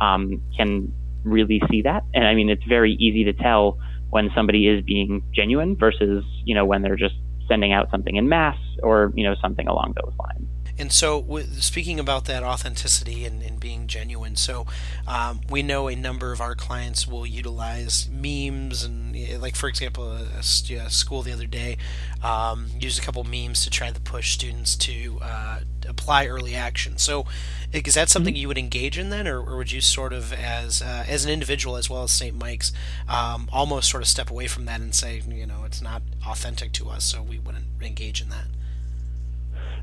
um, 0.00 0.40
can 0.56 0.92
really 1.24 1.60
see 1.70 1.82
that, 1.82 2.04
and 2.14 2.24
I 2.26 2.34
mean 2.34 2.48
it's 2.48 2.64
very 2.68 2.92
easy 2.92 3.24
to 3.24 3.32
tell 3.32 3.78
when 4.10 4.30
somebody 4.34 4.68
is 4.68 4.84
being 4.84 5.22
genuine 5.34 5.76
versus 5.76 6.24
you 6.44 6.54
know 6.54 6.64
when 6.64 6.82
they're 6.82 6.96
just 6.96 7.16
sending 7.48 7.72
out 7.72 7.90
something 7.90 8.14
in 8.16 8.28
mass 8.28 8.56
or 8.82 9.12
you 9.16 9.24
know 9.24 9.34
something 9.42 9.66
along 9.66 9.94
those 10.00 10.14
lines. 10.18 10.48
And 10.76 10.92
so, 10.92 11.18
with, 11.18 11.62
speaking 11.62 12.00
about 12.00 12.24
that 12.24 12.42
authenticity 12.42 13.24
and, 13.24 13.42
and 13.42 13.60
being 13.60 13.86
genuine, 13.86 14.34
so 14.34 14.66
um, 15.06 15.40
we 15.48 15.62
know 15.62 15.88
a 15.88 15.94
number 15.94 16.32
of 16.32 16.40
our 16.40 16.56
clients 16.56 17.06
will 17.06 17.26
utilize 17.26 18.08
memes 18.10 18.82
and, 18.82 19.14
like 19.40 19.54
for 19.54 19.68
example, 19.68 20.10
a, 20.10 20.26
a 20.38 20.42
school 20.42 21.22
the 21.22 21.32
other 21.32 21.46
day 21.46 21.76
um, 22.24 22.70
used 22.80 22.98
a 22.98 23.02
couple 23.02 23.22
memes 23.22 23.62
to 23.62 23.70
try 23.70 23.90
to 23.90 24.00
push 24.00 24.32
students 24.32 24.74
to 24.76 25.18
uh, 25.22 25.60
apply 25.88 26.26
early 26.26 26.56
action. 26.56 26.98
So, 26.98 27.26
is 27.72 27.94
that 27.94 28.08
something 28.08 28.34
mm-hmm. 28.34 28.40
you 28.40 28.48
would 28.48 28.58
engage 28.58 28.98
in 28.98 29.10
then, 29.10 29.28
or, 29.28 29.40
or 29.40 29.56
would 29.58 29.70
you 29.70 29.80
sort 29.80 30.12
of, 30.12 30.32
as 30.32 30.82
uh, 30.82 31.04
as 31.06 31.24
an 31.24 31.30
individual 31.30 31.76
as 31.76 31.88
well 31.88 32.02
as 32.02 32.10
St. 32.10 32.36
Mike's, 32.36 32.72
um, 33.08 33.48
almost 33.52 33.90
sort 33.90 34.02
of 34.02 34.08
step 34.08 34.28
away 34.28 34.48
from 34.48 34.64
that 34.64 34.80
and 34.80 34.92
say, 34.92 35.22
you 35.28 35.46
know, 35.46 35.62
it's 35.64 35.80
not 35.80 36.02
authentic 36.26 36.72
to 36.72 36.88
us, 36.88 37.04
so 37.04 37.22
we 37.22 37.38
wouldn't 37.38 37.66
engage 37.80 38.20
in 38.20 38.28
that? 38.30 38.46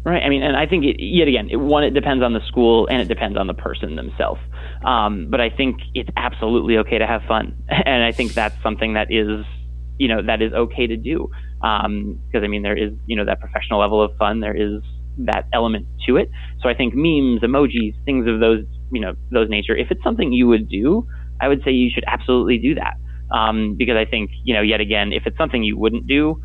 Right. 0.04 0.24
I 0.24 0.30
mean, 0.30 0.42
and 0.42 0.58
I 0.58 0.66
think 0.66 0.84
it, 0.84 0.96
yet 1.00 1.28
again, 1.28 1.50
it, 1.52 1.58
one, 1.58 1.84
it 1.84 1.92
depends 1.92 2.24
on 2.24 2.34
the 2.34 2.42
school 2.48 2.88
and 2.88 3.02
it 3.02 3.08
depends 3.08 3.38
on 3.38 3.46
the 3.46 3.54
person 3.54 3.96
themselves. 3.96 4.42
Um, 4.84 5.28
but 5.30 5.40
I 5.40 5.52
think 5.52 5.78
it's 5.94 6.10
absolutely 6.18 6.78
okay 6.78 6.98
to 6.98 7.06
have 7.06 7.22
fun, 7.28 7.56
and 7.70 8.04
I 8.04 8.12
think 8.12 8.34
that's 8.34 8.56
something 8.64 8.94
that 8.94 9.12
is, 9.12 9.46
you 10.00 10.08
know, 10.08 10.24
that 10.24 10.42
is 10.42 10.54
okay 10.54 10.88
to 10.88 10.98
do. 10.98 11.30
Because 11.60 11.86
um, 11.86 12.20
I 12.34 12.48
mean, 12.48 12.64
there 12.64 12.76
is, 12.76 12.94
you 13.06 13.16
know, 13.16 13.26
that 13.26 13.40
professional 13.40 13.80
level 13.80 14.02
of 14.02 14.18
fun. 14.18 14.40
There 14.40 14.56
is, 14.56 14.82
that 15.18 15.48
element 15.54 15.86
to 16.08 16.18
it. 16.18 16.30
So 16.62 16.70
I 16.70 16.74
think 16.74 16.94
memes, 16.96 17.42
emojis, 17.42 17.94
things 18.06 18.28
of 18.28 18.40
those 18.40 18.66
you 18.92 19.02
know 19.02 19.14
those 19.32 19.50
nature. 19.50 19.76
If 19.76 19.92
it's 19.92 20.04
something 20.04 20.32
you 20.32 20.48
would 20.48 20.70
do, 20.70 21.08
I 21.40 21.48
would 21.48 21.64
say 21.64 21.72
you 21.72 21.90
should 21.94 22.04
absolutely 22.08 22.58
do 22.58 22.76
that. 22.76 22.96
Um, 23.32 23.76
because 23.78 23.96
I 23.96 24.06
think 24.06 24.32
you 24.44 24.54
know 24.54 24.62
yet 24.62 24.82
again, 24.82 25.14
if 25.14 25.24
it's 25.26 25.38
something 25.38 25.64
you 25.64 25.78
wouldn't 25.78 26.08
do, 26.08 26.42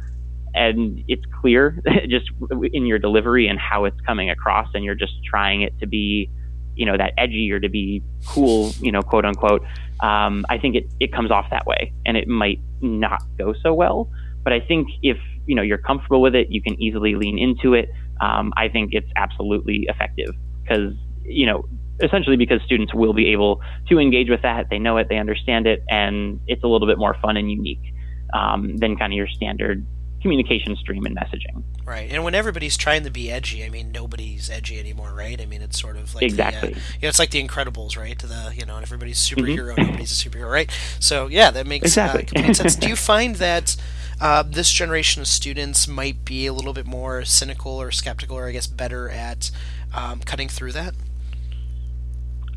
and 0.55 1.05
it's 1.09 1.25
clear 1.41 1.83
just 2.09 2.31
in 2.73 2.87
your 2.87 2.99
delivery 2.99 3.49
and 3.49 3.59
how 3.59 3.85
it's 3.85 4.01
coming 4.03 4.31
across, 4.31 4.69
and 4.75 4.85
you're 4.85 4.95
just 4.95 5.15
trying 5.25 5.63
it 5.63 5.79
to 5.81 5.87
be 5.87 6.31
you 6.77 6.85
know 6.85 6.97
that 6.97 7.15
edgy 7.19 7.51
or 7.51 7.59
to 7.59 7.69
be 7.69 8.03
cool, 8.27 8.71
you 8.81 8.93
know, 8.93 9.03
quote 9.03 9.25
unquote. 9.25 9.63
Um, 10.01 10.45
I 10.49 10.59
think 10.59 10.77
it 10.77 10.85
it 11.01 11.13
comes 11.13 11.31
off 11.31 11.47
that 11.51 11.67
way, 11.67 11.93
and 12.05 12.17
it 12.17 12.29
might 12.29 12.61
not 12.81 13.23
go 13.39 13.55
so 13.63 13.75
well. 13.75 14.11
But 14.45 14.53
I 14.53 14.61
think 14.61 14.89
if 15.03 15.17
you 15.47 15.55
know 15.55 15.63
you're 15.63 15.79
comfortable 15.79 16.21
with 16.21 16.35
it, 16.35 16.49
you 16.51 16.63
can 16.63 16.81
easily 16.81 17.15
lean 17.15 17.39
into 17.39 17.75
it. 17.75 17.91
Um, 18.21 18.53
I 18.57 18.69
think 18.69 18.91
it's 18.93 19.11
absolutely 19.17 19.87
effective 19.89 20.35
because 20.63 20.93
you 21.25 21.47
know 21.47 21.65
essentially 22.03 22.37
because 22.37 22.61
students 22.63 22.95
will 22.95 23.15
be 23.15 23.33
able 23.33 23.63
to 23.89 23.99
engage 23.99 24.29
with 24.29 24.43
that. 24.43 24.67
They 24.71 24.79
know 24.79 24.99
it, 24.99 25.09
they 25.09 25.17
understand 25.17 25.67
it, 25.67 25.83
and 25.89 26.41
it's 26.47 26.63
a 26.63 26.69
little 26.69 26.87
bit 26.87 26.99
more 26.99 27.17
fun 27.23 27.37
and 27.37 27.51
unique 27.51 27.95
um, 28.35 28.77
than 28.77 28.97
kind 28.97 29.13
of 29.13 29.17
your 29.17 29.29
standard 29.29 29.87
communication 30.23 30.77
stream 30.77 31.05
and 31.07 31.17
messaging. 31.17 31.63
Right, 31.85 32.11
and 32.11 32.25
when 32.25 32.35
everybody's 32.35 32.77
trying 32.77 33.05
to 33.05 33.11
be 33.11 33.31
edgy, 33.31 33.65
I 33.65 33.69
mean, 33.69 33.93
nobody's 33.93 34.51
edgy 34.51 34.79
anymore, 34.79 35.13
right? 35.15 35.41
I 35.41 35.47
mean, 35.47 35.63
it's 35.63 35.81
sort 35.81 35.97
of 35.97 36.15
like 36.15 36.25
exactly. 36.25 36.71
The, 36.71 36.77
uh, 36.77 36.81
you 36.95 37.03
know, 37.03 37.09
it's 37.09 37.19
like 37.19 37.31
the 37.31 37.47
Incredibles, 37.47 37.97
right? 37.97 38.19
The 38.19 38.53
you 38.57 38.67
know, 38.67 38.79
everybody's 38.79 39.19
superhero, 39.19 39.75
mm-hmm. 39.75 39.87
nobody's 39.87 40.13
a 40.13 40.29
superhero, 40.29 40.51
right? 40.51 40.71
So 41.01 41.29
yeah, 41.29 41.51
that 41.51 41.67
makes 41.67 41.87
exactly. 41.87 42.23
uh, 42.23 42.27
complete 42.27 42.57
sense. 42.57 42.77
Do 42.77 42.89
you 42.89 42.97
find 42.97 43.37
that? 43.37 43.77
Uh, 44.19 44.43
this 44.43 44.73
generation 44.73 45.21
of 45.21 45.29
students 45.29 45.87
might 45.87 46.25
be 46.25 46.47
a 46.47 46.53
little 46.55 46.73
bit 46.73 46.87
more 46.87 47.23
cynical 47.27 47.73
or 47.73 47.91
skeptical, 47.91 48.39
or 48.39 48.47
I 48.47 48.53
guess 48.53 48.67
better 48.67 49.11
at 49.11 49.51
um, 49.93 50.21
cutting 50.21 50.49
through 50.49 50.73
that. 50.73 50.95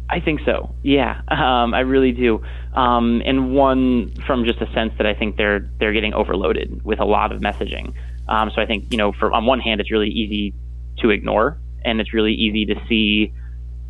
I 0.10 0.20
think 0.20 0.42
so. 0.44 0.74
Yeah, 0.84 1.22
um, 1.28 1.74
I 1.74 1.82
really 1.82 2.12
do. 2.12 2.44
Um, 2.74 3.22
and 3.26 3.54
one 3.54 4.12
from 4.26 4.46
just 4.46 4.60
a 4.60 4.72
sense 4.74 4.94
that 4.98 5.06
I 5.06 5.14
think 5.14 5.38
they're 5.38 5.70
they're 5.80 5.94
getting 5.94 6.14
overloaded 6.14 6.84
with 6.84 7.00
a 7.00 7.06
lot 7.06 7.32
of 7.32 7.42
messaging. 7.42 7.94
Um, 8.28 8.52
so 8.54 8.62
I 8.62 8.66
think 8.66 8.92
you 8.92 8.98
know, 8.98 9.12
for 9.12 9.32
on 9.32 9.46
one 9.46 9.60
hand, 9.60 9.82
it's 9.82 9.92
really 9.92 10.10
easy 10.10 10.54
to 11.00 11.12
ignore, 11.12 11.60
and 11.86 12.02
it's 12.02 12.14
really 12.14 12.34
easy 12.34 12.66
to 12.66 12.76
see 12.88 13.34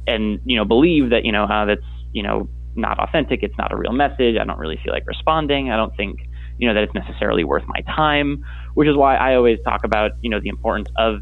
and 0.09 0.39
you 0.45 0.55
know 0.57 0.65
believe 0.65 1.11
that 1.11 1.23
you 1.23 1.31
know 1.31 1.43
uh, 1.45 1.65
that's 1.65 1.85
you 2.11 2.23
know 2.23 2.49
not 2.75 2.99
authentic. 2.99 3.43
It's 3.43 3.57
not 3.57 3.71
a 3.71 3.77
real 3.77 3.91
message. 3.91 4.35
I 4.39 4.43
don't 4.43 4.59
really 4.59 4.79
feel 4.83 4.93
like 4.93 5.05
responding. 5.07 5.69
I 5.69 5.77
don't 5.77 5.95
think 5.95 6.19
you 6.57 6.67
know 6.67 6.73
that 6.73 6.83
it's 6.83 6.93
necessarily 6.93 7.43
worth 7.43 7.63
my 7.67 7.81
time. 7.81 8.43
Which 8.73 8.87
is 8.87 8.95
why 8.95 9.15
I 9.15 9.35
always 9.35 9.59
talk 9.63 9.83
about 9.83 10.11
you 10.21 10.29
know 10.29 10.39
the 10.39 10.49
importance 10.49 10.89
of 10.97 11.21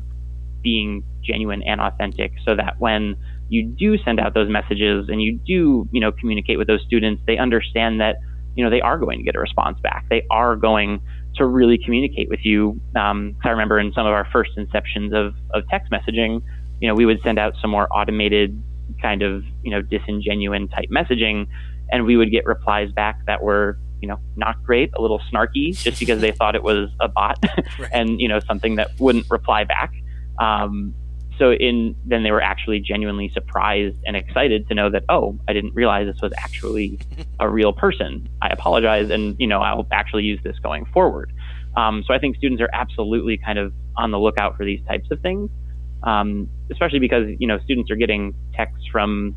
being 0.62 1.04
genuine 1.22 1.62
and 1.64 1.82
authentic, 1.82 2.34
so 2.46 2.56
that 2.56 2.80
when 2.80 3.16
you 3.50 3.64
do 3.64 3.98
send 4.04 4.20
out 4.20 4.34
those 4.34 4.50
messages 4.50 5.08
and 5.10 5.22
you 5.22 5.40
do, 5.46 5.88
you 5.92 6.02
know, 6.02 6.12
communicate 6.12 6.58
with 6.58 6.68
those 6.68 6.82
students, 6.86 7.22
they 7.26 7.38
understand 7.38 8.02
that, 8.02 8.18
you 8.56 8.64
know, 8.64 8.70
they 8.70 8.82
are 8.82 8.98
going 8.98 9.20
to 9.20 9.24
get 9.24 9.36
a 9.36 9.40
response 9.40 9.80
back. 9.82 10.06
They 10.10 10.26
are 10.30 10.56
going 10.56 11.02
to 11.36 11.46
really 11.46 11.78
communicate 11.78 12.30
with 12.30 12.44
you. 12.44 12.80
Um, 12.96 13.36
I 13.44 13.50
remember 13.50 13.80
in 13.80 13.94
some 13.94 14.06
of 14.06 14.14
our 14.14 14.28
first 14.32 14.52
inceptions 14.58 15.14
of, 15.14 15.36
of 15.52 15.68
text 15.70 15.92
messaging, 15.92 16.42
you 16.82 16.88
know, 16.88 16.96
we 16.96 17.06
would 17.06 17.22
send 17.22 17.40
out 17.40 17.54
some 17.62 17.70
more 17.70 17.88
automated 17.92 18.62
kind 19.02 19.22
of, 19.22 19.44
you 19.64 19.72
know, 19.72 19.82
disingenuine 19.82 20.70
type 20.74 20.90
messaging 20.90 21.48
and 21.90 22.06
we 22.06 22.18
would 22.18 22.32
get 22.32 22.46
replies 22.46 22.92
back 22.92 23.26
that 23.28 23.42
were, 23.42 23.78
you 24.02 24.08
know, 24.08 24.20
not 24.36 24.62
great, 24.64 24.92
a 24.96 25.02
little 25.02 25.22
snarky 25.32 25.76
just 25.76 26.00
because 26.00 26.22
they 26.22 26.32
thought 26.32 26.56
it 26.56 26.64
was 26.64 26.90
a 27.00 27.08
bot 27.08 27.38
right. 27.80 27.90
and, 27.94 28.20
you 28.20 28.28
know, 28.28 28.40
something 28.42 28.76
that 28.76 28.92
wouldn't 29.00 29.26
reply 29.30 29.64
back. 29.64 29.94
Um, 30.40 30.94
so 31.38 31.51
in 31.53 31.96
then 32.06 32.24
they 32.24 32.32
were 32.32 32.41
actually 32.41 32.79
genuinely 32.79 33.29
surprised 33.34 33.98
and 34.06 34.15
excited 34.15 34.67
to 34.67 34.75
know 34.75 34.89
that 34.89 35.03
oh 35.10 35.38
i 35.48 35.53
didn't 35.53 35.74
realize 35.74 36.08
this 36.08 36.22
was 36.22 36.34
actually 36.38 37.00
a 37.39 37.50
real 37.50 37.74
person. 37.74 38.27
I 38.41 38.50
apologize 38.50 39.10
and 39.10 39.36
you 39.39 39.48
know 39.48 39.62
i'll 39.62 39.88
actually 39.91 40.24
use 40.24 40.39
this 40.44 40.58
going 40.60 40.86
forward. 40.86 41.32
Um, 41.75 42.03
so 42.08 42.13
i 42.13 42.20
think 42.20 42.38
students 42.38 42.62
are 42.62 42.70
absolutely 42.74 43.38
kind 43.38 43.60
of 43.60 43.74
on 43.96 44.12
the 44.12 44.20
lookout 44.20 44.58
for 44.58 44.65
these 44.65 44.82
types 44.88 45.10
of 45.12 45.22
things 45.22 45.50
um, 46.03 46.50
especially 46.72 47.00
because 47.00 47.27
you 47.39 47.48
know 47.48 47.60
students 47.60 47.89
are 47.91 47.96
getting 47.96 48.34
texts 48.53 48.86
from 48.91 49.36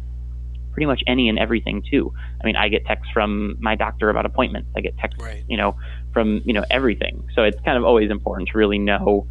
pretty 0.73 0.87
much 0.87 1.03
any 1.07 1.29
and 1.29 1.39
everything 1.39 1.83
too. 1.91 2.13
I 2.41 2.47
mean 2.47 2.57
i 2.57 2.69
get 2.69 2.87
texts 2.87 3.11
from 3.13 3.57
my 3.61 3.75
doctor 3.75 4.11
about 4.11 4.27
appointments. 4.27 4.71
I 4.77 4.81
get 4.81 4.97
texts 4.99 5.23
right. 5.23 5.45
you 5.49 5.57
know 5.57 5.77
from 6.13 6.43
you 6.45 6.53
know 6.53 6.65
everything. 6.71 7.27
So 7.35 7.43
it's 7.43 7.61
kind 7.65 7.77
of 7.77 7.85
always 7.85 8.11
important 8.11 8.51
to 8.51 8.59
really 8.59 8.79
know 8.79 9.27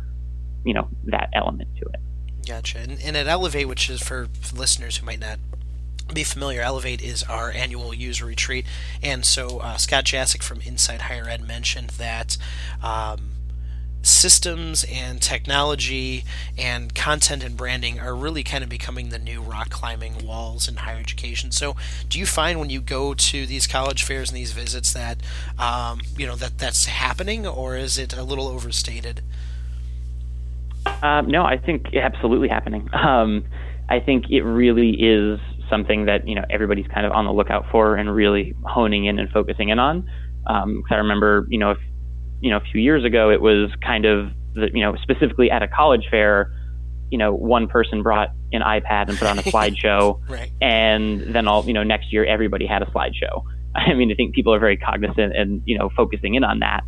you 0.66 0.74
know 0.74 0.90
that 1.06 1.30
element 1.34 1.70
to 1.78 1.86
it 1.94 2.02
Gotcha. 2.50 2.80
And, 2.80 3.00
and 3.04 3.16
at 3.16 3.28
Elevate, 3.28 3.68
which 3.68 3.92
is 3.92 4.02
for 4.02 4.28
listeners 4.56 4.98
who 4.98 5.06
might 5.06 5.20
not 5.20 5.38
be 6.12 6.24
familiar, 6.24 6.62
Elevate 6.62 7.00
is 7.00 7.22
our 7.22 7.52
annual 7.52 7.94
user 7.94 8.26
retreat. 8.26 8.66
And 9.04 9.24
so 9.24 9.60
uh, 9.60 9.78
Scott 9.78 10.06
Jaschik 10.06 10.42
from 10.42 10.60
Inside 10.62 11.02
Higher 11.02 11.30
Ed 11.30 11.48
mentioned 11.48 11.92
that 11.92 12.38
um, 12.82 13.34
systems 14.02 14.84
and 14.92 15.22
technology 15.22 16.24
and 16.58 16.96
content 16.96 17.44
and 17.44 17.56
branding 17.56 18.00
are 18.00 18.16
really 18.16 18.42
kind 18.42 18.64
of 18.64 18.70
becoming 18.70 19.10
the 19.10 19.20
new 19.20 19.44
rock 19.44 19.70
climbing 19.70 20.26
walls 20.26 20.68
in 20.68 20.78
higher 20.78 20.98
education. 20.98 21.52
So, 21.52 21.76
do 22.10 22.18
you 22.18 22.26
find 22.26 22.60
when 22.60 22.72
you 22.72 22.82
go 22.82 23.14
to 23.14 23.46
these 23.46 23.68
college 23.68 24.02
fairs 24.02 24.32
and 24.32 24.38
these 24.38 24.54
visits 24.54 24.92
that 24.94 25.20
um, 25.60 26.02
you 26.18 26.26
know 26.26 26.36
that 26.36 26.58
that's 26.58 26.86
happening, 26.86 27.46
or 27.46 27.78
is 27.78 28.00
it 28.00 28.12
a 28.12 28.24
little 28.24 28.48
overstated? 28.48 29.22
Um, 31.02 31.28
no, 31.28 31.44
I 31.44 31.58
think 31.58 31.94
absolutely 31.96 32.48
happening. 32.48 32.90
Um, 32.94 33.46
I 33.90 34.00
think 34.00 34.26
it 34.30 34.44
really 34.44 34.92
is 34.92 35.40
something 35.70 36.06
that 36.06 36.28
you 36.28 36.36
know 36.36 36.44
everybody's 36.50 36.88
kind 36.88 37.06
of 37.06 37.12
on 37.12 37.26
the 37.26 37.32
lookout 37.32 37.66
for 37.72 37.96
and 37.96 38.14
really 38.14 38.56
honing 38.64 39.06
in 39.06 39.20
and 39.20 39.30
focusing 39.30 39.70
in 39.70 39.80
on. 39.80 40.10
Um, 40.48 40.84
I 40.90 40.96
remember, 40.96 41.46
you 41.50 41.60
know, 41.60 41.72
if, 41.72 41.78
you 42.42 42.50
know, 42.50 42.58
a 42.58 42.62
few 42.72 42.82
years 42.82 43.06
ago, 43.06 43.30
it 43.30 43.42
was 43.42 43.70
kind 43.86 44.06
of 44.06 44.32
the, 44.56 44.70
you 44.74 44.82
know 44.82 44.96
specifically 45.02 45.52
at 45.52 45.64
a 45.64 45.68
college 45.68 46.08
fair, 46.10 46.52
you 47.12 47.18
know, 47.18 47.34
one 47.34 47.68
person 47.68 48.04
brought 48.04 48.30
an 48.52 48.62
iPad 48.62 49.10
and 49.10 49.18
put 49.18 49.28
on 49.28 49.40
a 49.40 49.42
slideshow, 49.44 50.20
right. 50.30 50.52
and 50.62 51.34
then 51.34 51.48
all 51.48 51.66
you 51.66 51.74
know 51.74 51.84
next 51.84 52.12
year 52.12 52.26
everybody 52.26 52.66
had 52.66 52.82
a 52.82 52.86
slideshow. 52.88 53.44
I 53.76 53.94
mean, 53.94 54.12
I 54.12 54.16
think 54.16 54.34
people 54.34 54.54
are 54.54 54.60
very 54.60 54.78
cognizant 54.78 55.36
and 55.36 55.62
you 55.66 55.78
know 55.78 55.90
focusing 55.96 56.36
in 56.36 56.44
on 56.44 56.60
that. 56.60 56.82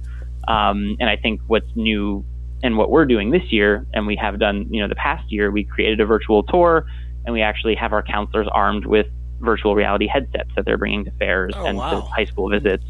Um, 0.48 0.98
and 1.00 1.07
I 1.07 1.17
think 1.17 1.41
what's 1.48 1.69
new 1.75 2.25
and 2.63 2.77
what 2.77 2.91
we're 2.91 3.06
doing 3.06 3.32
this 3.32 3.51
year, 3.51 3.86
and 3.94 4.06
we 4.06 4.15
have 4.15 4.39
done, 4.39 4.68
you 4.70 4.82
know, 4.82 4.88
the 4.88 4.96
past 4.96 5.32
year, 5.32 5.51
we 5.51 5.63
created 5.63 6.00
a 6.00 6.06
virtual 6.06 6.44
tour, 6.44 6.86
and 7.25 7.34
we 7.34 7.41
actually 7.41 7.75
have 7.75 7.94
our 7.94 8.03
counselors 8.03 8.48
armed 8.51 8.86
with 8.86 9.08
virtual 9.39 9.75
reality 9.75 10.08
headsets 10.08 10.50
that 10.56 10.65
they're 10.65 10.77
bringing 10.77 11.06
to 11.06 11.12
fairs 11.12 11.53
oh, 11.58 11.65
and 11.65 11.77
wow. 11.77 11.91
to 11.91 12.01
high 12.01 12.25
school 12.25 12.50
visits. 12.50 12.86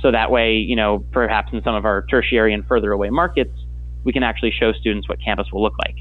So 0.00 0.10
that 0.10 0.30
way, 0.30 0.54
you 0.56 0.76
know, 0.76 1.04
perhaps 1.12 1.52
in 1.52 1.62
some 1.62 1.74
of 1.74 1.84
our 1.84 2.06
tertiary 2.06 2.52
and 2.52 2.66
further 2.66 2.92
away 2.92 3.10
markets, 3.10 3.54
we 4.04 4.12
can 4.12 4.22
actually 4.22 4.50
show 4.50 4.72
students 4.72 5.08
what 5.08 5.18
campus 5.22 5.50
will 5.52 5.62
look 5.62 5.78
like. 5.78 5.96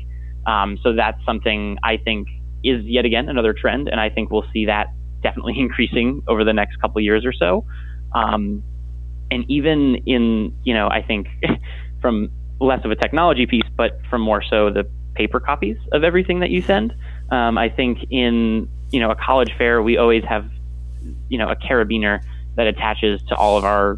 Um, 0.45 0.77
so 0.83 0.93
that's 0.93 1.23
something 1.25 1.77
I 1.83 1.97
think 1.97 2.27
is 2.63 2.83
yet 2.85 3.05
again 3.05 3.29
another 3.29 3.53
trend, 3.53 3.87
and 3.87 3.99
I 3.99 4.09
think 4.09 4.29
we'll 4.29 4.45
see 4.53 4.65
that 4.65 4.87
definitely 5.21 5.55
increasing 5.59 6.21
over 6.27 6.43
the 6.43 6.53
next 6.53 6.79
couple 6.81 7.01
years 7.01 7.25
or 7.25 7.33
so. 7.33 7.65
Um, 8.13 8.63
and 9.31 9.45
even 9.49 9.95
in, 10.05 10.55
you 10.63 10.73
know, 10.73 10.87
I 10.87 11.01
think 11.01 11.27
from 12.01 12.29
less 12.59 12.83
of 12.85 12.91
a 12.91 12.95
technology 12.95 13.45
piece, 13.45 13.67
but 13.75 13.99
from 14.09 14.21
more 14.21 14.41
so 14.41 14.69
the 14.69 14.85
paper 15.15 15.39
copies 15.39 15.77
of 15.91 16.03
everything 16.03 16.39
that 16.39 16.49
you 16.49 16.61
send. 16.61 16.93
Um, 17.31 17.57
I 17.57 17.69
think 17.69 18.05
in 18.09 18.69
you 18.91 18.99
know 18.99 19.11
a 19.11 19.15
college 19.15 19.51
fair, 19.57 19.81
we 19.81 19.97
always 19.97 20.23
have 20.25 20.49
you 21.29 21.37
know 21.37 21.49
a 21.49 21.55
carabiner 21.55 22.21
that 22.55 22.67
attaches 22.67 23.21
to 23.29 23.35
all 23.35 23.57
of 23.57 23.63
our 23.63 23.97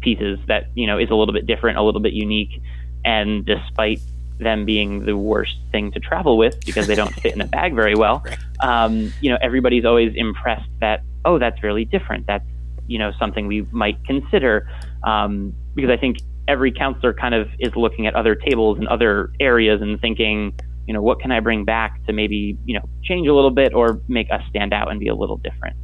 pieces 0.00 0.38
that 0.46 0.68
you 0.74 0.86
know 0.86 0.98
is 0.98 1.10
a 1.10 1.14
little 1.14 1.34
bit 1.34 1.46
different, 1.46 1.78
a 1.78 1.82
little 1.82 2.00
bit 2.00 2.12
unique, 2.12 2.62
and 3.04 3.44
despite 3.44 4.00
them 4.38 4.66
being 4.66 5.06
the 5.06 5.16
worst 5.16 5.56
thing 5.72 5.90
to 5.92 5.98
travel 5.98 6.36
with 6.36 6.62
because 6.66 6.86
they 6.86 6.94
don't 6.94 7.14
fit 7.22 7.32
in 7.32 7.40
a 7.40 7.46
bag 7.46 7.74
very 7.74 7.94
well, 7.94 8.24
um, 8.60 9.12
you 9.20 9.30
know 9.30 9.38
everybody's 9.40 9.84
always 9.84 10.12
impressed 10.14 10.68
that 10.80 11.02
oh 11.24 11.38
that's 11.38 11.62
really 11.62 11.84
different. 11.84 12.26
That's 12.26 12.44
you 12.86 12.98
know 12.98 13.12
something 13.18 13.46
we 13.46 13.62
might 13.70 14.02
consider 14.04 14.68
um, 15.04 15.54
because 15.74 15.90
I 15.90 15.96
think 15.96 16.18
every 16.48 16.72
counselor 16.72 17.12
kind 17.12 17.34
of 17.34 17.48
is 17.58 17.74
looking 17.76 18.06
at 18.06 18.14
other 18.14 18.34
tables 18.34 18.78
and 18.78 18.88
other 18.88 19.32
areas 19.40 19.82
and 19.82 20.00
thinking, 20.00 20.52
you 20.86 20.94
know, 20.94 21.02
what 21.02 21.20
can 21.20 21.32
I 21.32 21.40
bring 21.40 21.64
back 21.64 22.04
to 22.06 22.12
maybe, 22.12 22.56
you 22.64 22.74
know, 22.74 22.88
change 23.02 23.26
a 23.26 23.34
little 23.34 23.50
bit 23.50 23.74
or 23.74 24.00
make 24.08 24.30
us 24.30 24.42
stand 24.48 24.72
out 24.72 24.90
and 24.90 25.00
be 25.00 25.08
a 25.08 25.14
little 25.14 25.36
different. 25.36 25.76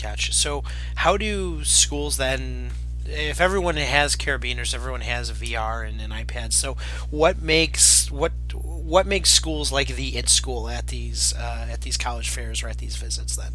Gotcha. 0.00 0.32
So, 0.32 0.62
how 0.96 1.16
do 1.16 1.64
schools 1.64 2.16
then, 2.16 2.70
if 3.06 3.40
everyone 3.40 3.76
has 3.76 4.14
carabiners, 4.14 4.74
everyone 4.74 5.00
has 5.00 5.30
a 5.30 5.32
VR 5.32 5.88
and 5.88 6.00
an 6.00 6.10
iPad, 6.10 6.52
so 6.52 6.76
what 7.10 7.40
makes 7.40 8.10
what 8.10 8.32
what 8.52 9.06
makes 9.06 9.30
schools 9.30 9.72
like 9.72 9.88
the 9.88 10.16
It 10.16 10.28
School 10.28 10.68
at 10.68 10.88
these 10.88 11.34
uh, 11.34 11.68
at 11.70 11.80
these 11.80 11.96
college 11.96 12.30
fairs 12.30 12.62
or 12.62 12.68
at 12.68 12.78
these 12.78 12.96
visits 12.96 13.36
then? 13.36 13.54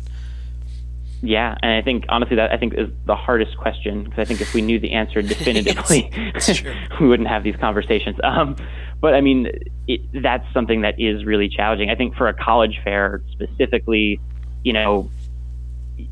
Yeah, 1.23 1.55
and 1.61 1.71
I 1.71 1.83
think 1.83 2.05
honestly 2.09 2.35
that 2.37 2.51
I 2.51 2.57
think 2.57 2.73
is 2.73 2.89
the 3.05 3.15
hardest 3.15 3.55
question 3.57 4.03
because 4.03 4.19
I 4.19 4.25
think 4.25 4.41
if 4.41 4.53
we 4.53 4.61
knew 4.61 4.79
the 4.79 4.91
answer 4.91 5.21
definitively, 5.21 6.11
we 6.99 7.07
wouldn't 7.07 7.29
have 7.29 7.43
these 7.43 7.55
conversations. 7.57 8.17
Um, 8.23 8.55
but 8.99 9.13
I 9.13 9.21
mean, 9.21 9.51
it, 9.87 10.01
that's 10.21 10.45
something 10.53 10.81
that 10.81 10.99
is 10.99 11.23
really 11.25 11.47
challenging. 11.47 11.89
I 11.89 11.95
think 11.95 12.15
for 12.15 12.27
a 12.27 12.33
college 12.33 12.79
fair 12.83 13.21
specifically, 13.31 14.19
you 14.63 14.73
know, 14.73 15.09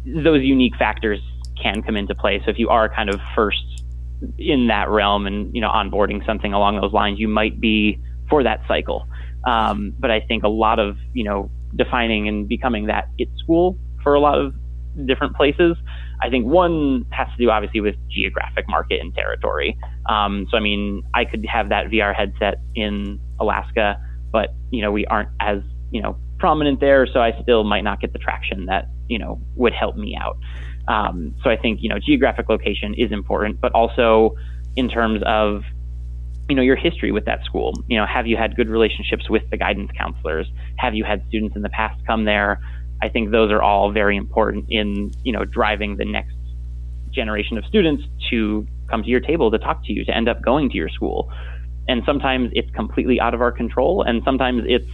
those 0.05 0.43
unique 0.43 0.75
factors 0.75 1.19
can 1.59 1.81
come 1.81 1.95
into 1.95 2.13
play. 2.13 2.41
So 2.45 2.51
if 2.51 2.59
you 2.59 2.69
are 2.69 2.87
kind 2.87 3.09
of 3.09 3.19
first 3.35 3.83
in 4.37 4.67
that 4.67 4.89
realm 4.89 5.25
and 5.27 5.53
you 5.55 5.61
know 5.61 5.69
onboarding 5.69 6.25
something 6.25 6.53
along 6.53 6.79
those 6.79 6.93
lines, 6.93 7.19
you 7.19 7.27
might 7.27 7.59
be 7.59 7.99
for 8.29 8.43
that 8.43 8.61
cycle. 8.67 9.07
Um, 9.45 9.93
but 9.97 10.11
I 10.11 10.19
think 10.19 10.43
a 10.43 10.49
lot 10.49 10.77
of 10.77 10.97
you 11.13 11.23
know 11.23 11.49
defining 11.75 12.27
and 12.27 12.47
becoming 12.47 12.87
that 12.87 13.09
it 13.17 13.29
school 13.37 13.77
for 14.03 14.13
a 14.13 14.19
lot 14.19 14.37
of 14.37 14.53
different 15.05 15.35
places. 15.35 15.77
I 16.21 16.29
think 16.29 16.45
one 16.45 17.05
has 17.11 17.27
to 17.29 17.37
do 17.37 17.49
obviously 17.49 17.81
with 17.81 17.95
geographic 18.09 18.65
market 18.67 18.99
and 18.99 19.13
territory. 19.13 19.77
Um, 20.07 20.47
so 20.49 20.57
I 20.57 20.59
mean, 20.59 21.03
I 21.13 21.25
could 21.25 21.45
have 21.45 21.69
that 21.69 21.87
VR 21.87 22.15
headset 22.15 22.59
in 22.75 23.19
Alaska, 23.39 23.99
but 24.31 24.53
you 24.71 24.81
know 24.81 24.91
we 24.91 25.05
aren't 25.05 25.29
as 25.39 25.59
you 25.91 26.01
know 26.01 26.17
prominent 26.39 26.79
there, 26.79 27.07
so 27.07 27.19
I 27.19 27.39
still 27.41 27.63
might 27.63 27.83
not 27.83 28.01
get 28.01 28.13
the 28.13 28.19
traction 28.19 28.65
that 28.65 28.87
you 29.07 29.19
know 29.19 29.39
would 29.55 29.73
help 29.73 29.95
me 29.95 30.17
out. 30.19 30.37
Um, 30.87 31.35
so 31.43 31.49
I 31.49 31.57
think 31.57 31.79
you 31.81 31.89
know 31.89 31.99
geographic 31.99 32.49
location 32.49 32.93
is 32.95 33.11
important, 33.11 33.61
but 33.61 33.71
also 33.73 34.35
in 34.75 34.89
terms 34.89 35.21
of 35.25 35.63
you 36.49 36.55
know 36.55 36.61
your 36.63 36.75
history 36.75 37.11
with 37.11 37.25
that 37.25 37.43
school. 37.45 37.73
You 37.87 37.97
know, 37.97 38.05
have 38.05 38.27
you 38.27 38.35
had 38.35 38.55
good 38.55 38.67
relationships 38.67 39.29
with 39.29 39.43
the 39.51 39.57
guidance 39.57 39.91
counselors? 39.97 40.47
Have 40.77 40.95
you 40.95 41.03
had 41.03 41.23
students 41.27 41.55
in 41.55 41.61
the 41.61 41.69
past 41.69 42.03
come 42.05 42.25
there? 42.25 42.59
I 43.01 43.09
think 43.09 43.31
those 43.31 43.51
are 43.51 43.61
all 43.61 43.91
very 43.91 44.17
important 44.17 44.65
in 44.69 45.11
you 45.23 45.31
know 45.31 45.45
driving 45.45 45.97
the 45.97 46.05
next 46.05 46.35
generation 47.11 47.57
of 47.57 47.65
students 47.65 48.03
to 48.29 48.67
come 48.89 49.03
to 49.03 49.09
your 49.09 49.19
table 49.19 49.51
to 49.51 49.57
talk 49.57 49.83
to 49.85 49.93
you 49.93 50.05
to 50.05 50.15
end 50.15 50.27
up 50.27 50.41
going 50.41 50.69
to 50.69 50.75
your 50.75 50.89
school. 50.89 51.31
And 51.87 52.03
sometimes 52.05 52.51
it's 52.53 52.69
completely 52.71 53.19
out 53.19 53.33
of 53.33 53.41
our 53.41 53.51
control, 53.51 54.03
and 54.03 54.21
sometimes 54.23 54.63
it's 54.67 54.85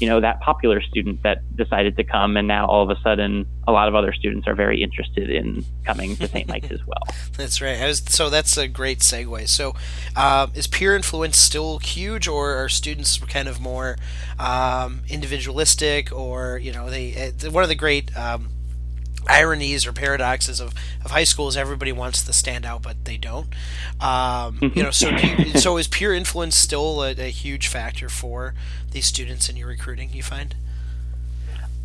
you 0.00 0.08
know 0.08 0.20
that 0.20 0.40
popular 0.40 0.80
student 0.80 1.22
that 1.22 1.38
decided 1.56 1.96
to 1.96 2.04
come 2.04 2.36
and 2.36 2.48
now 2.48 2.66
all 2.66 2.82
of 2.82 2.96
a 2.96 3.00
sudden 3.02 3.46
a 3.66 3.72
lot 3.72 3.88
of 3.88 3.94
other 3.94 4.12
students 4.12 4.48
are 4.48 4.54
very 4.54 4.82
interested 4.82 5.30
in 5.30 5.64
coming 5.84 6.16
to 6.16 6.26
st 6.26 6.48
mike's 6.48 6.70
as 6.70 6.84
well. 6.86 7.02
That's 7.36 7.60
right. 7.60 7.80
Was, 7.80 8.02
so 8.06 8.28
that's 8.30 8.56
a 8.56 8.68
great 8.68 9.00
segue. 9.00 9.48
So 9.48 9.74
uh, 10.16 10.48
is 10.54 10.66
peer 10.66 10.96
influence 10.96 11.36
still 11.36 11.78
huge 11.78 12.26
or 12.28 12.54
are 12.54 12.68
students 12.68 13.18
kind 13.18 13.48
of 13.48 13.60
more 13.60 13.96
um, 14.38 15.02
individualistic 15.08 16.12
or 16.12 16.58
you 16.58 16.72
know 16.72 16.90
they 16.90 17.32
uh, 17.44 17.50
one 17.50 17.62
of 17.62 17.68
the 17.68 17.74
great 17.74 18.16
um, 18.16 18.48
ironies 19.28 19.86
or 19.86 19.92
paradoxes 19.92 20.60
of, 20.60 20.74
of 21.04 21.10
high 21.10 21.24
school 21.24 21.48
is 21.48 21.56
everybody 21.56 21.92
wants 21.92 22.22
to 22.24 22.32
stand 22.32 22.64
out, 22.64 22.82
but 22.82 23.04
they 23.04 23.16
don't. 23.16 23.48
Um, 24.00 24.58
you 24.74 24.82
know, 24.82 24.90
so 24.90 25.10
you, 25.10 25.58
so 25.58 25.76
is 25.76 25.88
peer 25.88 26.12
influence 26.12 26.56
still 26.56 27.02
a, 27.02 27.10
a, 27.12 27.30
huge 27.30 27.68
factor 27.68 28.08
for 28.08 28.54
these 28.90 29.06
students 29.06 29.48
in 29.48 29.56
your 29.56 29.68
recruiting? 29.68 30.10
You 30.12 30.22
find? 30.22 30.54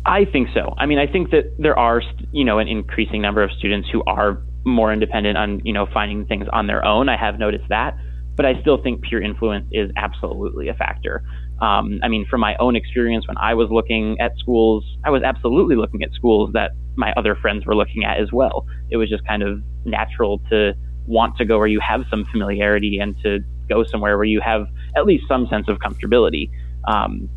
I 0.04 0.24
think 0.24 0.48
so. 0.54 0.74
I 0.78 0.86
mean, 0.86 0.98
I 0.98 1.06
think 1.06 1.30
that 1.30 1.54
there 1.58 1.78
are 1.78 2.02
you 2.32 2.44
know 2.44 2.58
an 2.58 2.68
increasing 2.68 3.22
number 3.22 3.42
of 3.42 3.50
students 3.52 3.88
who 3.90 4.02
are 4.04 4.40
more 4.64 4.92
independent 4.92 5.36
on 5.36 5.60
you 5.64 5.72
know 5.72 5.86
finding 5.92 6.26
things 6.26 6.46
on 6.52 6.66
their 6.66 6.84
own. 6.84 7.08
I 7.08 7.16
have 7.16 7.38
noticed 7.38 7.68
that, 7.68 7.96
but 8.36 8.46
I 8.46 8.60
still 8.60 8.80
think 8.82 9.02
peer 9.02 9.20
influence 9.20 9.68
is 9.72 9.90
absolutely 9.96 10.68
a 10.68 10.74
factor. 10.74 11.22
Um, 11.60 12.00
I 12.02 12.08
mean, 12.08 12.26
from 12.28 12.40
my 12.40 12.54
own 12.56 12.76
experience 12.76 13.26
when 13.26 13.38
I 13.38 13.54
was 13.54 13.70
looking 13.70 14.20
at 14.20 14.36
schools, 14.38 14.84
I 15.04 15.10
was 15.10 15.22
absolutely 15.22 15.76
looking 15.76 16.02
at 16.02 16.12
schools 16.12 16.50
that 16.52 16.72
my 16.96 17.12
other 17.16 17.34
friends 17.34 17.66
were 17.66 17.74
looking 17.74 18.04
at 18.04 18.18
as 18.18 18.32
well. 18.32 18.66
It 18.90 18.96
was 18.96 19.08
just 19.08 19.26
kind 19.26 19.42
of 19.42 19.62
natural 19.84 20.40
to 20.50 20.74
want 21.06 21.36
to 21.36 21.44
go 21.44 21.58
where 21.58 21.66
you 21.66 21.80
have 21.80 22.04
some 22.10 22.24
familiarity 22.26 22.98
and 22.98 23.16
to 23.22 23.40
go 23.68 23.84
somewhere 23.84 24.16
where 24.16 24.24
you 24.24 24.40
have 24.40 24.66
at 24.96 25.06
least 25.06 25.24
some 25.28 25.46
sense 25.48 25.68
of 25.68 25.78
comfortability. 25.78 26.50
Um, 26.88 27.28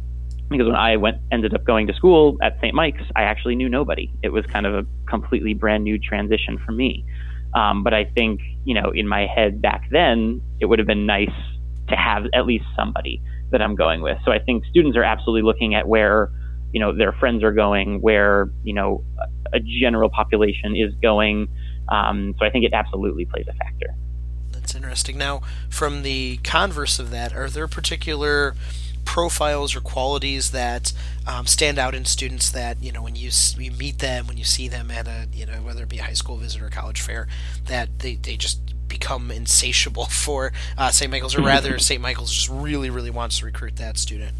because 0.50 0.66
when 0.66 0.75
I 0.75 0.98
went, 0.98 1.18
ended 1.32 1.54
up 1.54 1.63
going 1.63 1.88
to 1.88 1.94
school 1.94 2.38
at 2.42 2.58
St. 2.60 2.74
Mike's, 2.74 3.04
I 3.15 3.24
actually 3.24 3.56
knew 3.56 3.69
nobody. 3.69 4.12
It 4.24 4.30
was 4.30 4.45
kind 4.48 4.65
of 4.65 4.74
a 4.74 4.86
completely 5.08 5.54
brand 5.54 5.84
new 5.84 6.00
transition 6.00 6.58
for 6.65 6.72
me. 6.72 7.06
Um, 7.54 7.84
but 7.84 7.93
I 7.93 8.06
think, 8.06 8.41
you 8.65 8.74
know, 8.74 8.91
in 8.91 9.08
my 9.08 9.28
head 9.28 9.62
back 9.62 9.89
then, 9.91 10.41
it 10.60 10.65
would 10.65 10.80
have 10.80 10.88
been 10.88 11.06
nice 11.06 11.30
to 11.89 11.95
have 11.95 12.26
at 12.34 12.45
least 12.45 12.65
somebody 12.76 13.22
that 13.52 13.62
I'm 13.62 13.76
going 13.76 14.02
with. 14.02 14.17
So 14.26 14.32
I 14.32 14.39
think 14.39 14.65
students 14.65 14.98
are 14.98 15.04
absolutely 15.04 15.43
looking 15.43 15.76
at 15.76 15.88
where, 15.88 16.32
you 16.72 16.80
know, 16.80 16.95
their 16.95 17.12
friends 17.13 17.43
are 17.43 17.52
going, 17.52 18.02
where, 18.02 18.50
you 18.63 18.74
know, 18.74 19.04
a 19.54 19.60
general 19.60 20.10
population 20.10 20.76
is 20.76 20.94
going. 20.96 21.48
Um, 21.90 22.36
so 22.38 22.46
I 22.46 22.50
think 22.50 22.66
it 22.66 22.74
absolutely 22.74 23.26
plays 23.26 23.48
a 23.48 23.54
factor. 23.54 23.88
That's 24.52 24.76
interesting. 24.76 25.18
Now, 25.18 25.42
from 25.70 26.04
the 26.04 26.38
converse 26.44 27.00
of 27.00 27.12
that, 27.12 27.34
are 27.36 27.50
there 27.50 27.68
particular 27.68 28.56
profiles 29.06 29.76
or 29.76 29.82
qualities 29.82 30.52
that 30.52 30.94
um, 31.26 31.48
stand 31.48 31.80
out 31.80 31.96
in 31.96 32.06
students 32.06 32.52
that 32.52 32.82
you 32.84 32.92
know 32.92 33.02
when 33.02 33.16
you, 33.16 33.32
you 33.58 33.72
meet 33.72 33.98
them 33.98 34.28
when 34.28 34.38
you 34.38 34.44
see 34.44 34.68
them 34.68 34.92
at 34.92 35.08
a 35.08 35.28
you 35.34 35.48
know 35.48 35.54
whether 35.64 35.82
it 35.82 35.90
be 35.90 35.98
a 35.98 36.04
high 36.04 36.14
school 36.14 36.38
visit 36.38 36.62
or 36.62 36.70
college 36.70 37.02
fair 37.02 37.28
that 37.66 37.90
they, 38.00 38.16
they 38.16 38.38
just 38.38 38.60
become 38.90 39.32
insatiable 39.32 40.06
for 40.10 40.52
uh, 40.78 40.92
St. 40.92 41.10
Michael's, 41.10 41.36
or 41.36 41.42
rather, 41.46 41.80
St. 41.80 42.02
Michael's 42.02 42.34
just 42.34 42.50
really, 42.50 42.90
really 42.90 43.12
wants 43.12 43.40
to 43.40 43.46
recruit 43.46 43.78
that 43.78 43.98
student. 43.98 44.36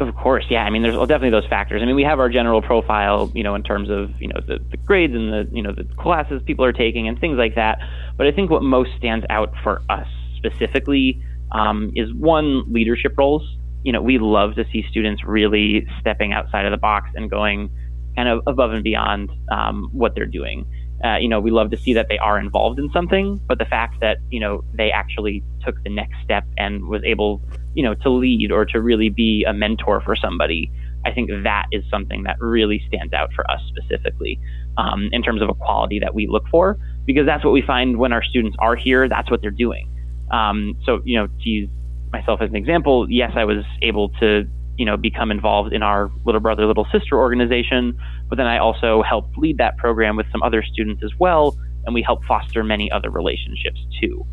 Of 0.00 0.16
course, 0.16 0.46
yeah. 0.48 0.64
I 0.64 0.70
mean, 0.70 0.82
there's 0.82 0.96
definitely 0.96 1.30
those 1.30 1.46
factors. 1.46 1.82
I 1.82 1.84
mean, 1.84 1.94
we 1.94 2.04
have 2.04 2.18
our 2.18 2.30
general 2.30 2.62
profile, 2.62 3.30
you 3.34 3.42
know, 3.42 3.54
in 3.54 3.62
terms 3.62 3.90
of 3.90 4.10
you 4.18 4.28
know 4.28 4.40
the, 4.46 4.58
the 4.70 4.78
grades 4.78 5.14
and 5.14 5.30
the 5.30 5.48
you 5.52 5.62
know 5.62 5.72
the 5.72 5.84
classes 5.98 6.40
people 6.46 6.64
are 6.64 6.72
taking 6.72 7.06
and 7.06 7.20
things 7.20 7.36
like 7.36 7.54
that. 7.56 7.78
But 8.16 8.26
I 8.26 8.32
think 8.32 8.50
what 8.50 8.62
most 8.62 8.90
stands 8.96 9.26
out 9.28 9.52
for 9.62 9.82
us 9.90 10.06
specifically 10.36 11.22
um, 11.52 11.92
is 11.94 12.12
one 12.14 12.72
leadership 12.72 13.12
roles. 13.18 13.42
You 13.82 13.92
know, 13.92 14.00
we 14.00 14.18
love 14.18 14.54
to 14.54 14.64
see 14.72 14.86
students 14.88 15.22
really 15.22 15.86
stepping 16.00 16.32
outside 16.32 16.64
of 16.64 16.70
the 16.70 16.78
box 16.78 17.10
and 17.14 17.30
going 17.30 17.70
kind 18.16 18.28
of 18.28 18.42
above 18.46 18.72
and 18.72 18.82
beyond 18.82 19.30
um, 19.52 19.90
what 19.92 20.14
they're 20.14 20.24
doing. 20.26 20.66
Uh, 21.04 21.16
you 21.16 21.28
know, 21.28 21.40
we 21.40 21.50
love 21.50 21.70
to 21.70 21.76
see 21.78 21.94
that 21.94 22.06
they 22.08 22.18
are 22.18 22.38
involved 22.38 22.78
in 22.78 22.90
something, 22.92 23.40
but 23.46 23.58
the 23.58 23.64
fact 23.64 24.00
that, 24.00 24.18
you 24.30 24.38
know, 24.38 24.62
they 24.74 24.90
actually 24.90 25.42
took 25.64 25.82
the 25.82 25.90
next 25.90 26.14
step 26.22 26.44
and 26.58 26.84
was 26.84 27.02
able, 27.04 27.40
you 27.74 27.82
know, 27.82 27.94
to 27.94 28.10
lead 28.10 28.52
or 28.52 28.66
to 28.66 28.80
really 28.80 29.08
be 29.08 29.44
a 29.44 29.52
mentor 29.52 30.02
for 30.02 30.14
somebody, 30.14 30.70
I 31.06 31.12
think 31.12 31.30
that 31.44 31.66
is 31.72 31.84
something 31.90 32.24
that 32.24 32.36
really 32.40 32.82
stands 32.86 33.14
out 33.14 33.32
for 33.32 33.50
us 33.50 33.60
specifically 33.68 34.38
um, 34.76 35.08
in 35.12 35.22
terms 35.22 35.40
of 35.40 35.48
a 35.48 35.54
quality 35.54 35.98
that 36.00 36.14
we 36.14 36.26
look 36.26 36.46
for, 36.50 36.78
because 37.06 37.24
that's 37.24 37.44
what 37.44 37.52
we 37.52 37.62
find 37.62 37.96
when 37.96 38.12
our 38.12 38.22
students 38.22 38.56
are 38.60 38.76
here, 38.76 39.08
that's 39.08 39.30
what 39.30 39.40
they're 39.40 39.50
doing. 39.50 39.88
Um, 40.30 40.76
so, 40.84 41.00
you 41.04 41.18
know, 41.18 41.26
to 41.26 41.48
use 41.48 41.70
myself 42.12 42.40
as 42.42 42.50
an 42.50 42.56
example, 42.56 43.10
yes, 43.10 43.32
I 43.34 43.44
was 43.44 43.64
able 43.80 44.10
to 44.20 44.44
you 44.80 44.86
know, 44.86 44.96
become 44.96 45.30
involved 45.30 45.74
in 45.74 45.82
our 45.82 46.10
little 46.24 46.40
brother, 46.40 46.64
little 46.64 46.86
sister 46.90 47.18
organization. 47.18 48.00
But 48.30 48.38
then 48.38 48.46
I 48.46 48.56
also 48.56 49.02
helped 49.02 49.36
lead 49.36 49.58
that 49.58 49.76
program 49.76 50.16
with 50.16 50.24
some 50.32 50.42
other 50.42 50.62
students 50.62 51.02
as 51.04 51.10
well, 51.18 51.54
and 51.84 51.94
we 51.94 52.00
help 52.00 52.24
foster 52.24 52.64
many 52.64 52.90
other 52.90 53.10
relationships 53.10 53.78
too. 54.00 54.24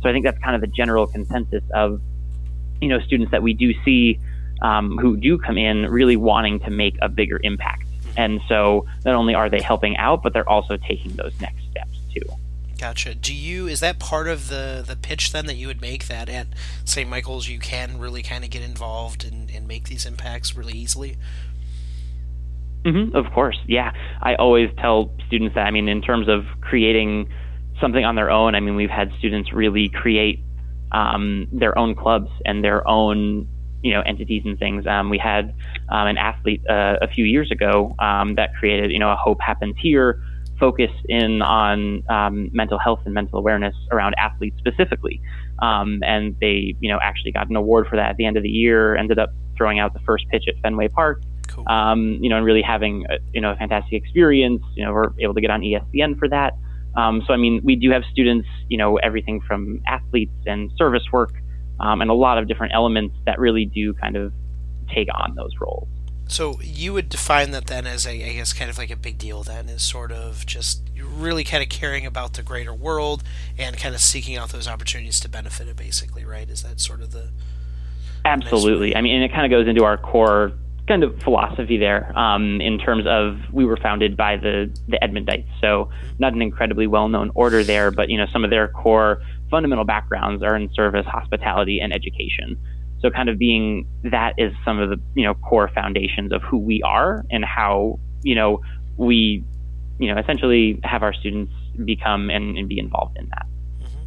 So 0.00 0.08
I 0.08 0.12
think 0.12 0.24
that's 0.24 0.38
kind 0.38 0.54
of 0.54 0.60
the 0.60 0.68
general 0.68 1.08
consensus 1.08 1.64
of, 1.74 2.00
you 2.80 2.86
know, 2.86 3.00
students 3.00 3.32
that 3.32 3.42
we 3.42 3.52
do 3.52 3.74
see 3.84 4.20
um, 4.62 4.96
who 4.96 5.16
do 5.16 5.38
come 5.38 5.58
in 5.58 5.86
really 5.90 6.16
wanting 6.16 6.60
to 6.60 6.70
make 6.70 6.94
a 7.02 7.08
bigger 7.08 7.40
impact. 7.42 7.88
And 8.16 8.40
so 8.48 8.86
not 9.04 9.16
only 9.16 9.34
are 9.34 9.50
they 9.50 9.60
helping 9.60 9.96
out, 9.96 10.22
but 10.22 10.32
they're 10.32 10.48
also 10.48 10.76
taking 10.76 11.16
those 11.16 11.34
next 11.40 11.64
steps 11.68 11.98
too. 12.14 12.22
Gotcha. 12.78 13.14
Do 13.14 13.34
you 13.34 13.66
is 13.66 13.80
that 13.80 13.98
part 13.98 14.28
of 14.28 14.48
the 14.48 14.84
the 14.86 14.96
pitch 14.96 15.32
then 15.32 15.46
that 15.46 15.54
you 15.54 15.66
would 15.66 15.80
make 15.80 16.08
that 16.08 16.28
at 16.28 16.48
St. 16.84 17.08
Michael's 17.08 17.48
you 17.48 17.58
can 17.58 17.98
really 17.98 18.22
kind 18.22 18.44
of 18.44 18.50
get 18.50 18.62
involved 18.62 19.24
and, 19.24 19.50
and 19.50 19.66
make 19.66 19.88
these 19.88 20.04
impacts 20.04 20.56
really 20.56 20.74
easily? 20.74 21.16
Mm-hmm, 22.84 23.16
of 23.16 23.32
course, 23.32 23.58
yeah. 23.66 23.92
I 24.20 24.34
always 24.36 24.70
tell 24.78 25.10
students 25.26 25.54
that. 25.54 25.66
I 25.66 25.70
mean, 25.70 25.88
in 25.88 26.02
terms 26.02 26.28
of 26.28 26.44
creating 26.60 27.28
something 27.80 28.04
on 28.04 28.14
their 28.14 28.30
own, 28.30 28.54
I 28.54 28.60
mean, 28.60 28.76
we've 28.76 28.90
had 28.90 29.10
students 29.18 29.52
really 29.52 29.88
create 29.88 30.40
um, 30.92 31.48
their 31.50 31.76
own 31.76 31.94
clubs 31.94 32.30
and 32.44 32.62
their 32.62 32.86
own 32.86 33.48
you 33.82 33.92
know 33.92 34.02
entities 34.02 34.42
and 34.44 34.58
things. 34.58 34.86
Um, 34.86 35.10
we 35.10 35.18
had 35.18 35.54
um, 35.88 36.08
an 36.08 36.18
athlete 36.18 36.62
uh, 36.68 36.96
a 37.00 37.08
few 37.08 37.24
years 37.24 37.50
ago 37.50 37.94
um, 37.98 38.34
that 38.34 38.54
created 38.54 38.92
you 38.92 38.98
know 38.98 39.10
a 39.10 39.16
Hope 39.16 39.40
Happens 39.40 39.76
Here 39.78 40.20
focus 40.58 40.90
in 41.08 41.42
on 41.42 42.02
um, 42.08 42.50
mental 42.52 42.78
health 42.78 43.00
and 43.04 43.14
mental 43.14 43.38
awareness 43.38 43.74
around 43.92 44.14
athletes 44.18 44.56
specifically. 44.58 45.20
Um, 45.60 46.00
and 46.02 46.36
they, 46.40 46.74
you 46.80 46.90
know, 46.90 46.98
actually 47.02 47.32
got 47.32 47.48
an 47.48 47.56
award 47.56 47.86
for 47.88 47.96
that 47.96 48.10
at 48.10 48.16
the 48.16 48.26
end 48.26 48.36
of 48.36 48.42
the 48.42 48.48
year. 48.48 48.96
Ended 48.96 49.18
up 49.18 49.30
throwing 49.56 49.78
out 49.78 49.92
the 49.92 50.00
first 50.00 50.26
pitch 50.28 50.44
at 50.48 50.54
Fenway 50.62 50.88
Park. 50.88 51.22
Cool. 51.48 51.64
Um, 51.68 52.18
you 52.20 52.28
know, 52.28 52.36
and 52.36 52.44
really 52.44 52.62
having 52.62 53.06
a, 53.08 53.18
you 53.32 53.40
know 53.40 53.52
a 53.52 53.56
fantastic 53.56 53.92
experience. 53.92 54.62
You 54.74 54.84
know, 54.84 54.92
we're 54.92 55.10
able 55.20 55.34
to 55.34 55.40
get 55.40 55.50
on 55.50 55.60
ESPN 55.60 56.18
for 56.18 56.28
that. 56.28 56.54
Um, 56.96 57.22
so 57.26 57.32
I 57.32 57.36
mean, 57.36 57.60
we 57.62 57.76
do 57.76 57.90
have 57.90 58.02
students, 58.10 58.48
you 58.68 58.78
know, 58.78 58.96
everything 58.96 59.40
from 59.46 59.82
athletes 59.86 60.32
and 60.46 60.70
service 60.76 61.04
work, 61.12 61.34
um, 61.78 62.00
and 62.00 62.10
a 62.10 62.14
lot 62.14 62.38
of 62.38 62.48
different 62.48 62.74
elements 62.74 63.14
that 63.26 63.38
really 63.38 63.66
do 63.66 63.92
kind 63.94 64.16
of 64.16 64.32
take 64.92 65.08
on 65.14 65.34
those 65.34 65.52
roles. 65.60 65.88
So 66.28 66.60
you 66.60 66.92
would 66.92 67.08
define 67.08 67.52
that 67.52 67.66
then 67.66 67.86
as 67.86 68.06
a, 68.06 68.10
I 68.10 68.32
guess, 68.32 68.52
kind 68.52 68.68
of 68.70 68.78
like 68.78 68.90
a 68.90 68.96
big 68.96 69.18
deal. 69.18 69.42
Then 69.42 69.68
is 69.68 69.82
sort 69.82 70.10
of 70.12 70.44
just 70.44 70.82
really 71.00 71.44
kind 71.44 71.62
of 71.62 71.68
caring 71.68 72.04
about 72.04 72.34
the 72.34 72.42
greater 72.42 72.74
world 72.74 73.22
and 73.56 73.78
kind 73.78 73.94
of 73.94 74.00
seeking 74.00 74.36
out 74.36 74.50
those 74.50 74.66
opportunities 74.66 75.20
to 75.20 75.28
benefit 75.28 75.68
it. 75.68 75.76
Basically, 75.76 76.24
right? 76.24 76.48
Is 76.48 76.62
that 76.62 76.80
sort 76.80 77.00
of 77.00 77.12
the 77.12 77.30
absolutely? 78.24 78.96
I 78.96 79.00
mean, 79.00 79.14
and 79.14 79.24
it 79.24 79.32
kind 79.32 79.44
of 79.44 79.56
goes 79.56 79.68
into 79.68 79.84
our 79.84 79.96
core 79.96 80.52
kind 80.88 81.02
of 81.02 81.20
philosophy 81.22 81.78
there 81.78 82.16
um, 82.16 82.60
in 82.60 82.78
terms 82.78 83.06
of 83.06 83.38
we 83.52 83.64
were 83.64 83.76
founded 83.76 84.16
by 84.16 84.36
the 84.36 84.70
the 84.88 84.98
Edmundites, 85.02 85.48
so 85.60 85.90
not 86.18 86.32
an 86.32 86.42
incredibly 86.42 86.86
well 86.86 87.08
known 87.08 87.30
order 87.34 87.62
there, 87.62 87.90
but 87.90 88.08
you 88.08 88.18
know 88.18 88.26
some 88.32 88.44
of 88.44 88.50
their 88.50 88.68
core 88.68 89.22
fundamental 89.50 89.84
backgrounds 89.84 90.42
are 90.42 90.56
in 90.56 90.72
service, 90.74 91.06
hospitality, 91.06 91.80
and 91.80 91.92
education. 91.92 92.58
So 93.00 93.10
kind 93.10 93.28
of 93.28 93.38
being 93.38 93.86
that 94.04 94.34
is 94.38 94.52
some 94.64 94.78
of 94.78 94.90
the 94.90 95.00
you 95.14 95.24
know 95.24 95.34
core 95.34 95.70
foundations 95.74 96.32
of 96.32 96.42
who 96.42 96.58
we 96.58 96.82
are 96.82 97.24
and 97.30 97.44
how 97.44 97.98
you 98.22 98.34
know 98.34 98.60
we 98.96 99.44
you 99.98 100.12
know 100.12 100.20
essentially 100.20 100.80
have 100.82 101.02
our 101.02 101.12
students 101.12 101.52
become 101.84 102.30
and, 102.30 102.56
and 102.56 102.68
be 102.68 102.78
involved 102.78 103.16
in 103.18 103.28
that. 103.28 103.46
Mm-hmm. 103.82 104.02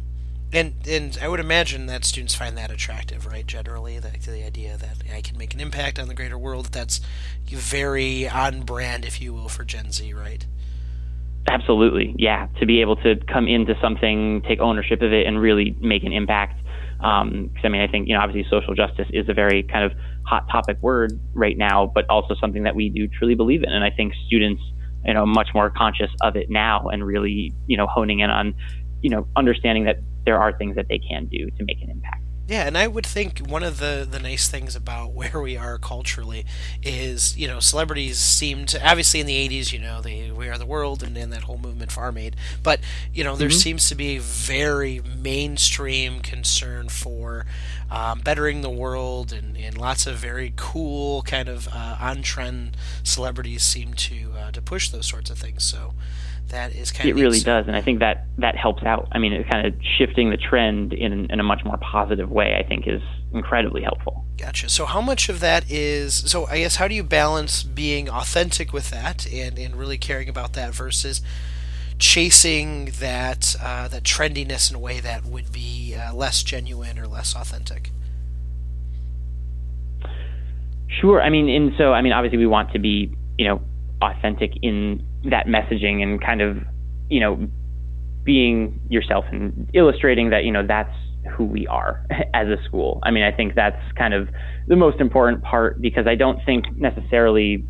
And 0.52 0.74
and 0.88 1.18
I 1.22 1.28
would 1.28 1.40
imagine 1.40 1.86
that 1.86 2.04
students 2.04 2.34
find 2.34 2.56
that 2.58 2.70
attractive, 2.70 3.26
right? 3.26 3.46
Generally, 3.46 4.00
the, 4.00 4.10
the 4.10 4.44
idea 4.44 4.76
that 4.76 5.02
I 5.14 5.20
can 5.20 5.38
make 5.38 5.54
an 5.54 5.60
impact 5.60 5.98
on 5.98 6.08
the 6.08 6.14
greater 6.14 6.38
world. 6.38 6.66
That's 6.66 7.00
very 7.46 8.28
on 8.28 8.62
brand, 8.62 9.04
if 9.04 9.20
you 9.20 9.32
will, 9.32 9.48
for 9.48 9.64
Gen 9.64 9.92
Z, 9.92 10.12
right? 10.12 10.46
Absolutely, 11.48 12.14
yeah. 12.18 12.48
To 12.58 12.66
be 12.66 12.80
able 12.80 12.96
to 12.96 13.16
come 13.32 13.48
into 13.48 13.74
something, 13.80 14.42
take 14.42 14.60
ownership 14.60 15.00
of 15.02 15.12
it, 15.12 15.26
and 15.26 15.40
really 15.40 15.74
make 15.80 16.04
an 16.04 16.12
impact. 16.12 16.60
Um, 17.02 17.50
I 17.64 17.68
mean, 17.68 17.80
I 17.80 17.88
think 17.88 18.08
you 18.08 18.14
know, 18.14 18.20
obviously, 18.20 18.48
social 18.50 18.74
justice 18.74 19.08
is 19.12 19.28
a 19.28 19.34
very 19.34 19.62
kind 19.62 19.84
of 19.84 19.92
hot 20.26 20.48
topic 20.50 20.78
word 20.82 21.18
right 21.34 21.56
now, 21.56 21.90
but 21.94 22.04
also 22.08 22.34
something 22.40 22.64
that 22.64 22.74
we 22.74 22.88
do 22.88 23.08
truly 23.08 23.34
believe 23.34 23.62
in. 23.62 23.72
And 23.72 23.84
I 23.84 23.90
think 23.90 24.12
students, 24.26 24.62
you 25.04 25.14
know, 25.14 25.26
much 25.26 25.48
more 25.54 25.70
conscious 25.70 26.10
of 26.22 26.36
it 26.36 26.50
now, 26.50 26.88
and 26.88 27.04
really, 27.04 27.52
you 27.66 27.76
know, 27.76 27.86
honing 27.86 28.20
in 28.20 28.30
on, 28.30 28.54
you 29.00 29.10
know, 29.10 29.26
understanding 29.36 29.84
that 29.84 29.96
there 30.24 30.38
are 30.38 30.56
things 30.56 30.76
that 30.76 30.86
they 30.88 30.98
can 30.98 31.26
do 31.26 31.50
to 31.50 31.64
make 31.64 31.80
an 31.82 31.90
impact. 31.90 32.22
Yeah, 32.50 32.66
and 32.66 32.76
I 32.76 32.88
would 32.88 33.06
think 33.06 33.38
one 33.38 33.62
of 33.62 33.78
the, 33.78 34.04
the 34.10 34.18
nice 34.18 34.48
things 34.48 34.74
about 34.74 35.12
where 35.12 35.40
we 35.40 35.56
are 35.56 35.78
culturally 35.78 36.44
is, 36.82 37.38
you 37.38 37.46
know, 37.46 37.60
celebrities 37.60 38.18
seem 38.18 38.66
to 38.66 38.86
obviously 38.86 39.20
in 39.20 39.26
the 39.26 39.48
'80s, 39.48 39.72
you 39.72 39.78
know, 39.78 40.00
they 40.00 40.32
We 40.32 40.48
Are 40.48 40.58
the 40.58 40.66
World 40.66 41.04
and, 41.04 41.16
and 41.16 41.32
that 41.32 41.44
whole 41.44 41.58
movement 41.58 41.92
Farm 41.92 42.18
Aid, 42.18 42.34
but 42.64 42.80
you 43.14 43.22
know, 43.22 43.36
there 43.36 43.48
mm-hmm. 43.48 43.56
seems 43.56 43.88
to 43.88 43.94
be 43.94 44.16
a 44.16 44.20
very 44.20 45.00
mainstream 45.00 46.22
concern 46.22 46.88
for 46.88 47.46
um, 47.88 48.18
bettering 48.18 48.62
the 48.62 48.70
world, 48.70 49.32
and, 49.32 49.56
and 49.56 49.78
lots 49.78 50.08
of 50.08 50.16
very 50.16 50.52
cool 50.56 51.22
kind 51.22 51.48
of 51.48 51.68
uh, 51.68 51.98
on 52.00 52.22
trend 52.22 52.76
celebrities 53.04 53.62
seem 53.62 53.94
to 53.94 54.32
uh, 54.36 54.50
to 54.50 54.60
push 54.60 54.88
those 54.88 55.06
sorts 55.06 55.30
of 55.30 55.38
things. 55.38 55.62
So 55.62 55.94
that 56.50 56.74
is 56.74 56.92
kind 56.92 57.08
it 57.08 57.12
of 57.12 57.18
it 57.18 57.22
really 57.22 57.40
does 57.40 57.66
and 57.66 57.76
i 57.76 57.80
think 57.80 58.00
that 58.00 58.26
that 58.38 58.56
helps 58.56 58.82
out. 58.82 59.08
I 59.12 59.18
mean 59.18 59.32
it's 59.32 59.48
kind 59.50 59.66
of 59.66 59.74
shifting 59.98 60.30
the 60.30 60.36
trend 60.36 60.92
in, 60.92 61.30
in 61.30 61.40
a 61.40 61.42
much 61.42 61.60
more 61.64 61.76
positive 61.78 62.30
way 62.30 62.56
i 62.62 62.66
think 62.66 62.86
is 62.86 63.02
incredibly 63.32 63.82
helpful. 63.82 64.24
Gotcha. 64.36 64.68
So 64.68 64.86
how 64.86 65.00
much 65.00 65.28
of 65.28 65.40
that 65.40 65.70
is 65.70 66.14
so 66.14 66.46
i 66.46 66.58
guess 66.58 66.76
how 66.76 66.88
do 66.88 66.94
you 66.94 67.02
balance 67.02 67.62
being 67.62 68.08
authentic 68.08 68.72
with 68.72 68.90
that 68.90 69.26
and, 69.32 69.58
and 69.58 69.76
really 69.76 69.98
caring 69.98 70.28
about 70.28 70.54
that 70.54 70.74
versus 70.74 71.22
chasing 71.98 72.86
that 72.98 73.54
uh, 73.62 73.86
that 73.88 74.02
trendiness 74.04 74.70
in 74.70 74.76
a 74.76 74.78
way 74.78 75.00
that 75.00 75.24
would 75.24 75.52
be 75.52 75.94
uh, 75.94 76.14
less 76.14 76.42
genuine 76.42 76.98
or 76.98 77.06
less 77.06 77.36
authentic? 77.36 77.90
Sure. 80.88 81.22
I 81.22 81.30
mean 81.30 81.48
and 81.48 81.72
so 81.78 81.92
i 81.92 82.02
mean 82.02 82.12
obviously 82.12 82.38
we 82.38 82.46
want 82.46 82.72
to 82.72 82.78
be 82.78 83.14
you 83.38 83.46
know 83.46 83.62
authentic 84.02 84.52
in 84.62 85.06
that 85.24 85.46
messaging 85.46 86.02
and 86.02 86.20
kind 86.20 86.40
of, 86.40 86.58
you 87.08 87.20
know, 87.20 87.48
being 88.24 88.80
yourself 88.88 89.24
and 89.30 89.70
illustrating 89.74 90.30
that, 90.30 90.44
you 90.44 90.52
know, 90.52 90.66
that's 90.66 90.94
who 91.36 91.44
we 91.44 91.66
are 91.66 92.06
as 92.34 92.48
a 92.48 92.62
school. 92.64 93.00
I 93.02 93.10
mean, 93.10 93.22
I 93.22 93.32
think 93.32 93.54
that's 93.54 93.80
kind 93.96 94.14
of 94.14 94.28
the 94.66 94.76
most 94.76 95.00
important 95.00 95.42
part 95.42 95.80
because 95.80 96.06
I 96.06 96.14
don't 96.14 96.44
think 96.44 96.76
necessarily 96.76 97.64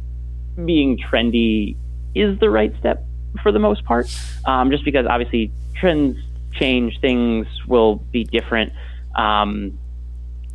being 0.64 0.98
trendy 0.98 1.76
is 2.14 2.38
the 2.40 2.50
right 2.50 2.72
step 2.78 3.04
for 3.42 3.52
the 3.52 3.58
most 3.58 3.84
part. 3.84 4.06
Um, 4.44 4.70
just 4.70 4.84
because 4.84 5.06
obviously 5.08 5.52
trends 5.74 6.16
change, 6.52 6.98
things 7.00 7.46
will 7.66 7.96
be 7.96 8.24
different. 8.24 8.72
Um, 9.16 9.78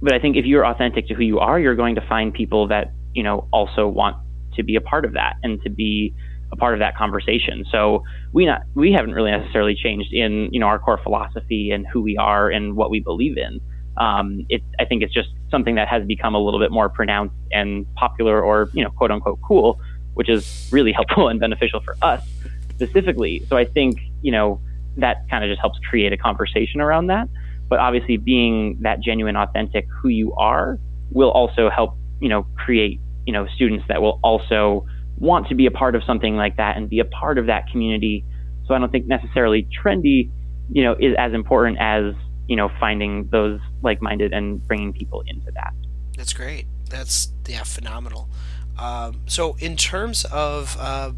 but 0.02 0.14
I 0.14 0.20
think 0.20 0.36
if 0.36 0.46
you're 0.46 0.66
authentic 0.66 1.08
to 1.08 1.14
who 1.14 1.24
you 1.24 1.40
are, 1.40 1.60
you're 1.60 1.76
going 1.76 1.96
to 1.96 2.08
find 2.08 2.34
people 2.34 2.68
that 2.68 2.92
you 3.14 3.24
know 3.24 3.48
also 3.52 3.88
want 3.88 4.18
to 4.56 4.64
be 4.64 4.76
a 4.76 4.82
part 4.82 5.06
of 5.06 5.14
that 5.14 5.36
and 5.44 5.62
to 5.64 5.70
be 5.70 6.14
a 6.56 6.58
part 6.58 6.74
of 6.74 6.80
that 6.80 6.96
conversation. 6.96 7.66
So 7.72 8.04
we 8.34 8.46
not 8.46 8.62
we 8.74 8.92
haven't 8.92 9.14
really 9.14 9.32
necessarily 9.32 9.76
changed 9.76 10.14
in 10.14 10.50
you 10.52 10.60
know 10.60 10.68
our 10.68 10.80
core 10.80 11.00
philosophy 11.02 11.72
and 11.72 11.86
who 11.92 12.02
we 12.02 12.18
are 12.18 12.50
and 12.50 12.76
what 12.76 12.90
we 12.90 13.00
believe 13.00 13.38
in. 13.38 13.60
Um, 13.98 14.46
it, 14.50 14.62
I 14.80 14.86
think 14.86 15.04
it's 15.04 15.14
just 15.14 15.30
something 15.50 15.76
that 15.76 15.88
has 15.88 16.06
become 16.06 16.36
a 16.36 16.40
little 16.40 16.60
bit 16.60 16.72
more 16.72 16.90
pronounced 16.90 17.36
and 17.52 17.86
popular 17.96 18.42
or 18.42 18.70
you 18.74 18.84
know 18.84 18.92
quote 18.92 19.12
unquote 19.12 19.40
cool, 19.42 19.80
which 20.14 20.30
is 20.30 20.70
really 20.72 20.92
helpful 21.00 21.28
and 21.28 21.40
beneficial 21.40 21.82
for 21.82 21.96
us 22.02 22.24
specifically. 22.72 23.46
So 23.48 23.58
I 23.58 23.66
think 23.66 24.00
you 24.22 24.32
know 24.32 24.62
that 24.98 25.30
kind 25.30 25.44
of 25.44 25.50
just 25.50 25.60
helps 25.60 25.80
create 25.90 26.14
a 26.14 26.18
conversation 26.18 26.82
around 26.82 27.08
that. 27.08 27.28
But 27.68 27.80
obviously, 27.80 28.18
being 28.18 28.78
that 28.82 29.02
genuine, 29.02 29.36
authentic 29.36 29.88
who 30.02 30.10
you 30.10 30.34
are 30.36 30.80
will 31.12 31.32
also 31.32 31.70
help 31.70 31.98
you 32.20 32.30
know 32.30 32.48
create 32.56 33.00
you 33.26 33.34
know 33.34 33.48
students 33.56 33.86
that 33.88 34.02
will 34.02 34.20
also 34.24 34.86
want 35.18 35.48
to 35.48 35.56
be 35.56 35.66
a 35.66 35.72
part 35.72 35.96
of 35.96 36.04
something 36.04 36.36
like 36.36 36.58
that 36.58 36.78
and 36.78 36.90
be 36.90 37.00
a 37.00 37.06
part 37.06 37.38
of 37.38 37.48
that 37.48 37.68
community. 37.72 38.26
So 38.68 38.74
I 38.74 38.80
don't 38.80 38.92
think 38.92 39.08
necessarily 39.08 39.68
trendy, 39.84 40.32
you 40.70 40.84
know, 40.84 40.96
is 41.00 41.16
as 41.18 41.34
important 41.34 41.78
as 41.80 42.14
you 42.48 42.56
know 42.56 42.70
finding 42.80 43.28
those 43.32 43.60
like-minded 43.82 44.34
and 44.34 44.66
bringing 44.68 44.94
people 44.94 45.24
into 45.28 45.52
that. 45.54 45.74
That's 46.18 46.34
great. 46.34 46.66
That's 46.90 47.30
yeah, 47.48 47.64
phenomenal. 47.64 48.30
Um, 48.78 49.22
so 49.26 49.56
in 49.60 49.78
terms 49.78 50.26
of 50.26 50.78
uh, 50.80 51.12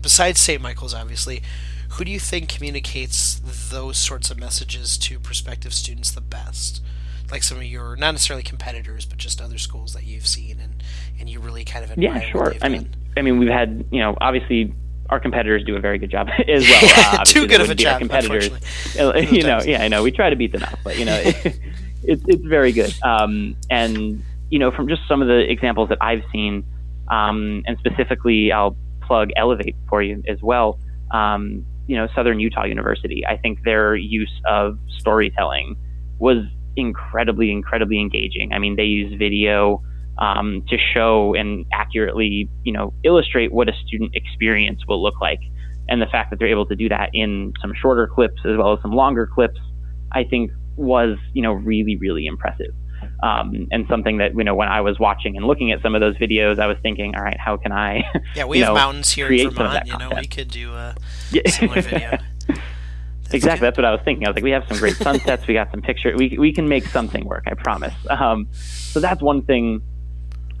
besides 0.00 0.40
St. 0.40 0.60
Michael's, 0.60 0.94
obviously, 0.94 1.42
who 1.90 2.04
do 2.04 2.10
you 2.10 2.20
think 2.20 2.48
communicates 2.48 3.40
those 3.70 3.98
sorts 3.98 4.30
of 4.30 4.38
messages 4.38 4.98
to 4.98 5.18
prospective 5.20 5.72
students 5.72 6.10
the 6.10 6.20
best? 6.20 6.82
Like 7.30 7.42
some 7.42 7.58
of 7.58 7.64
your 7.64 7.96
not 7.96 8.12
necessarily 8.12 8.42
competitors, 8.42 9.06
but 9.06 9.18
just 9.18 9.40
other 9.40 9.58
schools 9.58 9.94
that 9.94 10.04
you've 10.04 10.26
seen 10.26 10.60
and 10.60 10.82
and 11.18 11.28
you 11.28 11.40
really 11.40 11.64
kind 11.64 11.84
of 11.84 11.90
admire. 11.90 12.16
Yeah, 12.16 12.20
sure. 12.20 12.54
I 12.62 12.68
mean, 12.68 12.94
I 13.16 13.22
mean, 13.22 13.38
we've 13.38 13.48
had 13.48 13.86
you 13.90 14.00
know 14.00 14.16
obviously 14.20 14.74
our 15.10 15.20
competitors 15.20 15.64
do 15.64 15.76
a 15.76 15.80
very 15.80 15.98
good 15.98 16.10
job 16.10 16.28
as 16.48 16.68
well. 16.68 16.90
Uh, 17.14 17.24
Too 17.24 17.46
good 17.46 17.60
of 17.60 17.70
a 17.70 17.74
job, 17.74 17.98
competitors. 17.98 18.50
you 18.96 19.42
know, 19.42 19.60
yeah, 19.64 19.82
I 19.82 19.88
know 19.88 20.02
we 20.02 20.10
try 20.10 20.30
to 20.30 20.36
beat 20.36 20.52
them 20.52 20.62
up, 20.62 20.78
but 20.82 20.98
you 20.98 21.04
know, 21.04 21.14
it, 21.16 21.58
it's 22.02 22.22
it's 22.26 22.44
very 22.44 22.72
good. 22.72 22.94
Um, 23.02 23.56
and 23.70 24.22
you 24.50 24.58
know, 24.58 24.70
from 24.70 24.88
just 24.88 25.02
some 25.08 25.22
of 25.22 25.28
the 25.28 25.50
examples 25.50 25.88
that 25.90 25.98
I've 26.00 26.22
seen, 26.32 26.64
um, 27.08 27.62
and 27.66 27.78
specifically, 27.78 28.52
I'll 28.52 28.76
plug 29.02 29.30
Elevate 29.36 29.76
for 29.88 30.02
you 30.02 30.22
as 30.28 30.42
well. 30.42 30.78
Um, 31.10 31.64
you 31.86 31.96
know, 31.96 32.08
Southern 32.14 32.40
Utah 32.40 32.64
University. 32.64 33.26
I 33.26 33.36
think 33.36 33.62
their 33.62 33.94
use 33.94 34.32
of 34.46 34.78
storytelling 34.98 35.76
was 36.18 36.44
incredibly, 36.76 37.50
incredibly 37.50 38.00
engaging. 38.00 38.52
I 38.52 38.58
mean, 38.58 38.76
they 38.76 38.84
use 38.84 39.16
video 39.18 39.82
um, 40.18 40.64
to 40.68 40.76
show 40.78 41.34
and 41.34 41.66
accurately, 41.72 42.48
you 42.62 42.72
know, 42.72 42.94
illustrate 43.04 43.52
what 43.52 43.68
a 43.68 43.72
student 43.86 44.14
experience 44.14 44.80
will 44.86 45.02
look 45.02 45.20
like. 45.20 45.40
And 45.88 46.00
the 46.00 46.06
fact 46.06 46.30
that 46.30 46.38
they're 46.38 46.48
able 46.48 46.66
to 46.66 46.76
do 46.76 46.88
that 46.88 47.10
in 47.12 47.52
some 47.60 47.72
shorter 47.74 48.06
clips 48.06 48.40
as 48.44 48.56
well 48.56 48.72
as 48.72 48.80
some 48.80 48.92
longer 48.92 49.26
clips, 49.26 49.60
I 50.12 50.24
think 50.24 50.50
was, 50.76 51.18
you 51.32 51.42
know, 51.42 51.52
really, 51.52 51.96
really 51.96 52.26
impressive. 52.26 52.74
Um, 53.22 53.68
and 53.70 53.86
something 53.88 54.18
that 54.18 54.34
you 54.34 54.44
know 54.44 54.54
when 54.54 54.68
I 54.68 54.80
was 54.80 54.98
watching 54.98 55.36
and 55.36 55.46
looking 55.46 55.72
at 55.72 55.82
some 55.82 55.94
of 55.94 56.00
those 56.00 56.16
videos, 56.16 56.58
I 56.58 56.66
was 56.66 56.76
thinking, 56.82 57.14
all 57.14 57.22
right, 57.22 57.38
how 57.38 57.56
can 57.56 57.72
I? 57.72 58.04
Yeah, 58.34 58.44
we 58.44 58.58
have 58.60 58.68
know, 58.68 58.74
mountains 58.74 59.12
here 59.12 59.30
in 59.30 59.50
Vermont. 59.50 59.86
You 59.86 59.98
know, 59.98 60.10
we 60.16 60.26
could 60.26 60.48
do 60.48 60.72
a 60.72 60.96
yeah. 61.30 61.48
similar 61.48 61.82
video. 61.82 62.18
That's 63.24 63.34
exactly. 63.34 63.66
That's 63.66 63.78
what 63.78 63.84
I 63.84 63.90
was 63.90 64.00
thinking. 64.04 64.26
I 64.26 64.30
was 64.30 64.36
like, 64.36 64.44
we 64.44 64.50
have 64.50 64.64
some 64.68 64.78
great 64.78 64.96
sunsets. 64.96 65.46
we 65.48 65.54
got 65.54 65.70
some 65.70 65.82
pictures. 65.82 66.16
We 66.16 66.36
we 66.38 66.52
can 66.52 66.68
make 66.68 66.86
something 66.86 67.24
work. 67.24 67.44
I 67.46 67.54
promise. 67.54 67.94
Um, 68.08 68.48
so 68.52 69.00
that's 69.00 69.22
one 69.22 69.42
thing 69.42 69.82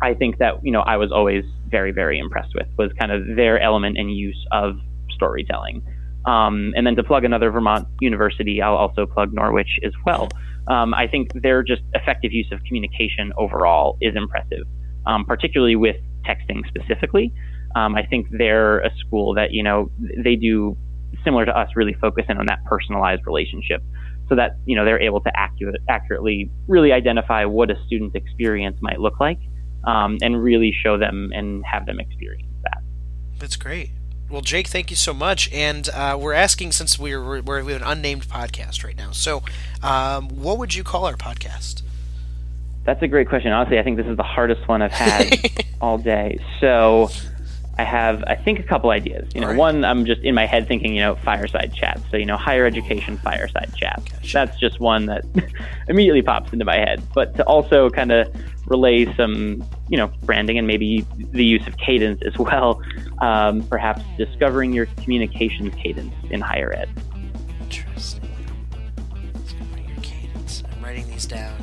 I 0.00 0.14
think 0.14 0.38
that 0.38 0.64
you 0.64 0.72
know 0.72 0.80
I 0.80 0.96
was 0.96 1.12
always 1.12 1.44
very 1.68 1.92
very 1.92 2.18
impressed 2.18 2.54
with 2.54 2.66
was 2.76 2.92
kind 2.98 3.12
of 3.12 3.36
their 3.36 3.60
element 3.60 3.98
and 3.98 4.14
use 4.14 4.46
of 4.50 4.78
storytelling. 5.10 5.82
Um, 6.26 6.72
and 6.74 6.86
then 6.86 6.96
to 6.96 7.02
plug 7.02 7.24
another 7.24 7.50
Vermont 7.50 7.86
university, 8.00 8.62
I'll 8.62 8.76
also 8.76 9.04
plug 9.04 9.34
Norwich 9.34 9.78
as 9.84 9.92
well. 10.06 10.30
Um, 10.68 10.94
I 10.94 11.06
think 11.06 11.32
their 11.34 11.62
just 11.62 11.82
effective 11.92 12.32
use 12.32 12.50
of 12.50 12.64
communication 12.64 13.32
overall 13.36 13.98
is 14.00 14.16
impressive, 14.16 14.66
um, 15.04 15.26
particularly 15.26 15.76
with 15.76 15.96
texting 16.26 16.66
specifically. 16.66 17.34
Um, 17.76 17.94
I 17.94 18.06
think 18.06 18.28
they're 18.30 18.78
a 18.80 18.90
school 18.96 19.34
that 19.34 19.52
you 19.52 19.62
know 19.62 19.90
they 19.98 20.36
do 20.36 20.76
similar 21.24 21.44
to 21.44 21.56
us, 21.56 21.70
really 21.76 21.94
focus 21.94 22.24
in 22.28 22.38
on 22.38 22.46
that 22.46 22.64
personalized 22.64 23.26
relationship, 23.26 23.82
so 24.28 24.34
that 24.36 24.56
you 24.64 24.76
know 24.76 24.84
they're 24.84 25.00
able 25.00 25.20
to 25.20 25.30
accurate, 25.36 25.76
accurately 25.88 26.50
really 26.68 26.92
identify 26.92 27.44
what 27.44 27.70
a 27.70 27.76
student's 27.86 28.14
experience 28.14 28.78
might 28.80 29.00
look 29.00 29.20
like 29.20 29.38
um, 29.84 30.18
and 30.22 30.42
really 30.42 30.74
show 30.82 30.98
them 30.98 31.30
and 31.34 31.64
have 31.64 31.86
them 31.86 32.00
experience 32.00 32.48
that. 32.62 32.82
That's 33.38 33.56
great. 33.56 33.90
Well, 34.30 34.40
Jake, 34.40 34.68
thank 34.68 34.90
you 34.90 34.96
so 34.96 35.12
much. 35.12 35.52
And 35.52 35.88
uh, 35.90 36.16
we're 36.18 36.32
asking 36.32 36.72
since 36.72 36.98
we're, 36.98 37.22
we're, 37.22 37.42
we're 37.62 37.76
an 37.76 37.82
unnamed 37.82 38.26
podcast 38.26 38.82
right 38.82 38.96
now. 38.96 39.10
So, 39.12 39.42
um, 39.82 40.28
what 40.28 40.58
would 40.58 40.74
you 40.74 40.82
call 40.82 41.04
our 41.04 41.14
podcast? 41.14 41.82
That's 42.84 43.02
a 43.02 43.08
great 43.08 43.28
question. 43.28 43.52
Honestly, 43.52 43.78
I 43.78 43.82
think 43.82 43.96
this 43.96 44.06
is 44.06 44.16
the 44.16 44.22
hardest 44.22 44.66
one 44.66 44.82
I've 44.82 44.92
had 44.92 45.38
all 45.80 45.98
day. 45.98 46.38
So, 46.60 47.10
I 47.76 47.84
have, 47.84 48.22
I 48.26 48.36
think, 48.36 48.60
a 48.60 48.62
couple 48.62 48.90
ideas. 48.90 49.28
You 49.34 49.40
know, 49.40 49.48
right. 49.48 49.56
one, 49.56 49.84
I'm 49.84 50.04
just 50.04 50.22
in 50.22 50.34
my 50.34 50.46
head 50.46 50.68
thinking, 50.68 50.94
you 50.94 51.00
know, 51.00 51.16
fireside 51.16 51.72
chat. 51.74 52.00
So, 52.10 52.16
you 52.16 52.24
know, 52.24 52.36
higher 52.36 52.66
education 52.66 53.18
fireside 53.18 53.72
chat. 53.76 54.02
Gotcha. 54.10 54.32
That's 54.32 54.58
just 54.58 54.78
one 54.80 55.06
that 55.06 55.24
immediately 55.88 56.22
pops 56.22 56.52
into 56.52 56.64
my 56.64 56.76
head. 56.76 57.02
But 57.14 57.34
to 57.36 57.44
also 57.44 57.90
kind 57.90 58.12
of 58.12 58.32
relay 58.66 59.12
some, 59.16 59.64
you 59.88 59.96
know, 59.96 60.08
branding 60.22 60.56
and 60.56 60.66
maybe 60.66 61.06
the 61.32 61.44
use 61.44 61.66
of 61.66 61.76
cadence 61.78 62.22
as 62.24 62.38
well. 62.38 62.80
Um, 63.20 63.62
perhaps 63.64 64.02
discovering 64.16 64.72
your 64.72 64.86
communications 65.02 65.74
cadence 65.74 66.14
in 66.30 66.40
higher 66.40 66.72
ed. 66.76 66.88
Interesting. 67.60 68.30
Discovering 69.44 69.88
your 69.88 70.00
cadence. 70.02 70.62
I'm 70.72 70.84
writing 70.84 71.08
these 71.08 71.26
down. 71.26 71.56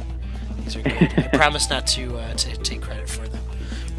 These 0.63 0.75
are 0.75 0.81
good. 0.81 1.13
I 1.17 1.27
promise 1.33 1.69
not 1.69 1.87
to 1.87 2.17
uh, 2.17 2.33
to 2.33 2.57
take 2.57 2.81
credit 2.81 3.09
for 3.09 3.20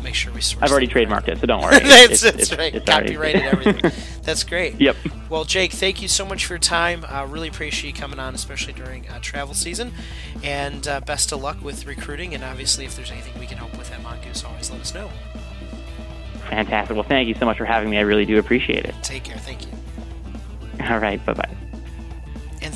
make 0.02 0.14
sure 0.14 0.32
we 0.32 0.40
source. 0.40 0.62
I've 0.62 0.70
already 0.70 0.88
trademarked 0.88 1.28
it, 1.28 1.38
so 1.38 1.46
don't 1.46 1.62
worry. 1.62 1.78
that's, 1.82 2.22
it's, 2.22 2.22
that's 2.22 2.56
right. 2.56 2.74
It's 2.74 2.84
Copyrighted 2.84 3.42
everything. 3.42 3.92
That's 4.22 4.44
great. 4.44 4.80
Yep. 4.80 4.96
Well, 5.28 5.44
Jake, 5.44 5.72
thank 5.72 6.02
you 6.02 6.08
so 6.08 6.24
much 6.24 6.46
for 6.46 6.54
your 6.54 6.58
time. 6.58 7.04
Uh, 7.04 7.26
really 7.26 7.48
appreciate 7.48 7.94
you 7.94 8.00
coming 8.00 8.18
on, 8.18 8.34
especially 8.34 8.72
during 8.72 9.08
uh, 9.08 9.18
travel 9.20 9.54
season. 9.54 9.92
And 10.42 10.86
uh, 10.86 11.00
best 11.00 11.32
of 11.32 11.40
luck 11.40 11.62
with 11.62 11.86
recruiting. 11.86 12.34
And 12.34 12.44
obviously, 12.44 12.84
if 12.84 12.96
there's 12.96 13.10
anything 13.10 13.38
we 13.38 13.46
can 13.46 13.58
help 13.58 13.76
with 13.78 13.90
at 13.92 14.02
Mongoose, 14.02 14.44
always 14.44 14.70
let 14.70 14.80
us 14.80 14.94
know. 14.94 15.10
Fantastic. 16.50 16.94
Well, 16.94 17.04
thank 17.04 17.28
you 17.28 17.34
so 17.34 17.46
much 17.46 17.58
for 17.58 17.64
having 17.64 17.90
me. 17.90 17.98
I 17.98 18.02
really 18.02 18.26
do 18.26 18.38
appreciate 18.38 18.84
it. 18.84 18.94
Take 19.02 19.24
care. 19.24 19.38
Thank 19.38 19.62
you. 19.62 19.72
All 20.88 20.98
right. 20.98 21.24
Bye 21.24 21.34
bye. 21.34 21.56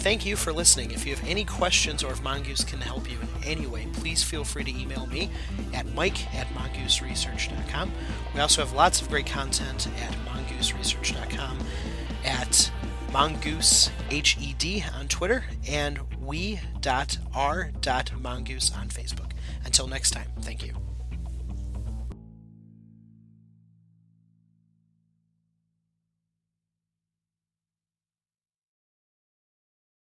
Thank 0.07 0.25
you 0.25 0.37
for 0.37 0.53
listening. 0.53 0.92
If 0.92 1.05
you 1.05 1.16
have 1.16 1.27
any 1.27 1.45
questions 1.45 2.05
or 2.05 2.12
if 2.12 2.23
Mongoose 2.23 2.62
can 2.62 2.81
help 2.81 3.11
you 3.11 3.19
in 3.19 3.29
any 3.42 3.66
way, 3.66 3.88
please 3.92 4.23
feel 4.23 4.45
free 4.45 4.62
to 4.62 4.71
email 4.71 5.05
me 5.07 5.31
at 5.75 5.85
mike 5.97 6.33
at 6.33 6.47
mongooseresearch.com. 6.51 7.90
We 8.33 8.40
also 8.40 8.64
have 8.64 8.73
lots 8.73 9.03
of 9.03 9.09
great 9.09 9.27
content 9.27 9.88
at 10.01 10.12
mongooseresearch.com, 10.33 11.59
at 12.25 12.71
mongoose 13.12 13.90
hed 14.09 14.85
on 14.95 15.09
Twitter, 15.09 15.45
and 15.69 15.99
we.r.mongoose 16.21 16.62
on 18.77 18.88
Facebook. 18.88 19.33
Until 19.64 19.88
next 19.88 20.12
time, 20.12 20.29
thank 20.40 20.64
you. 20.64 20.86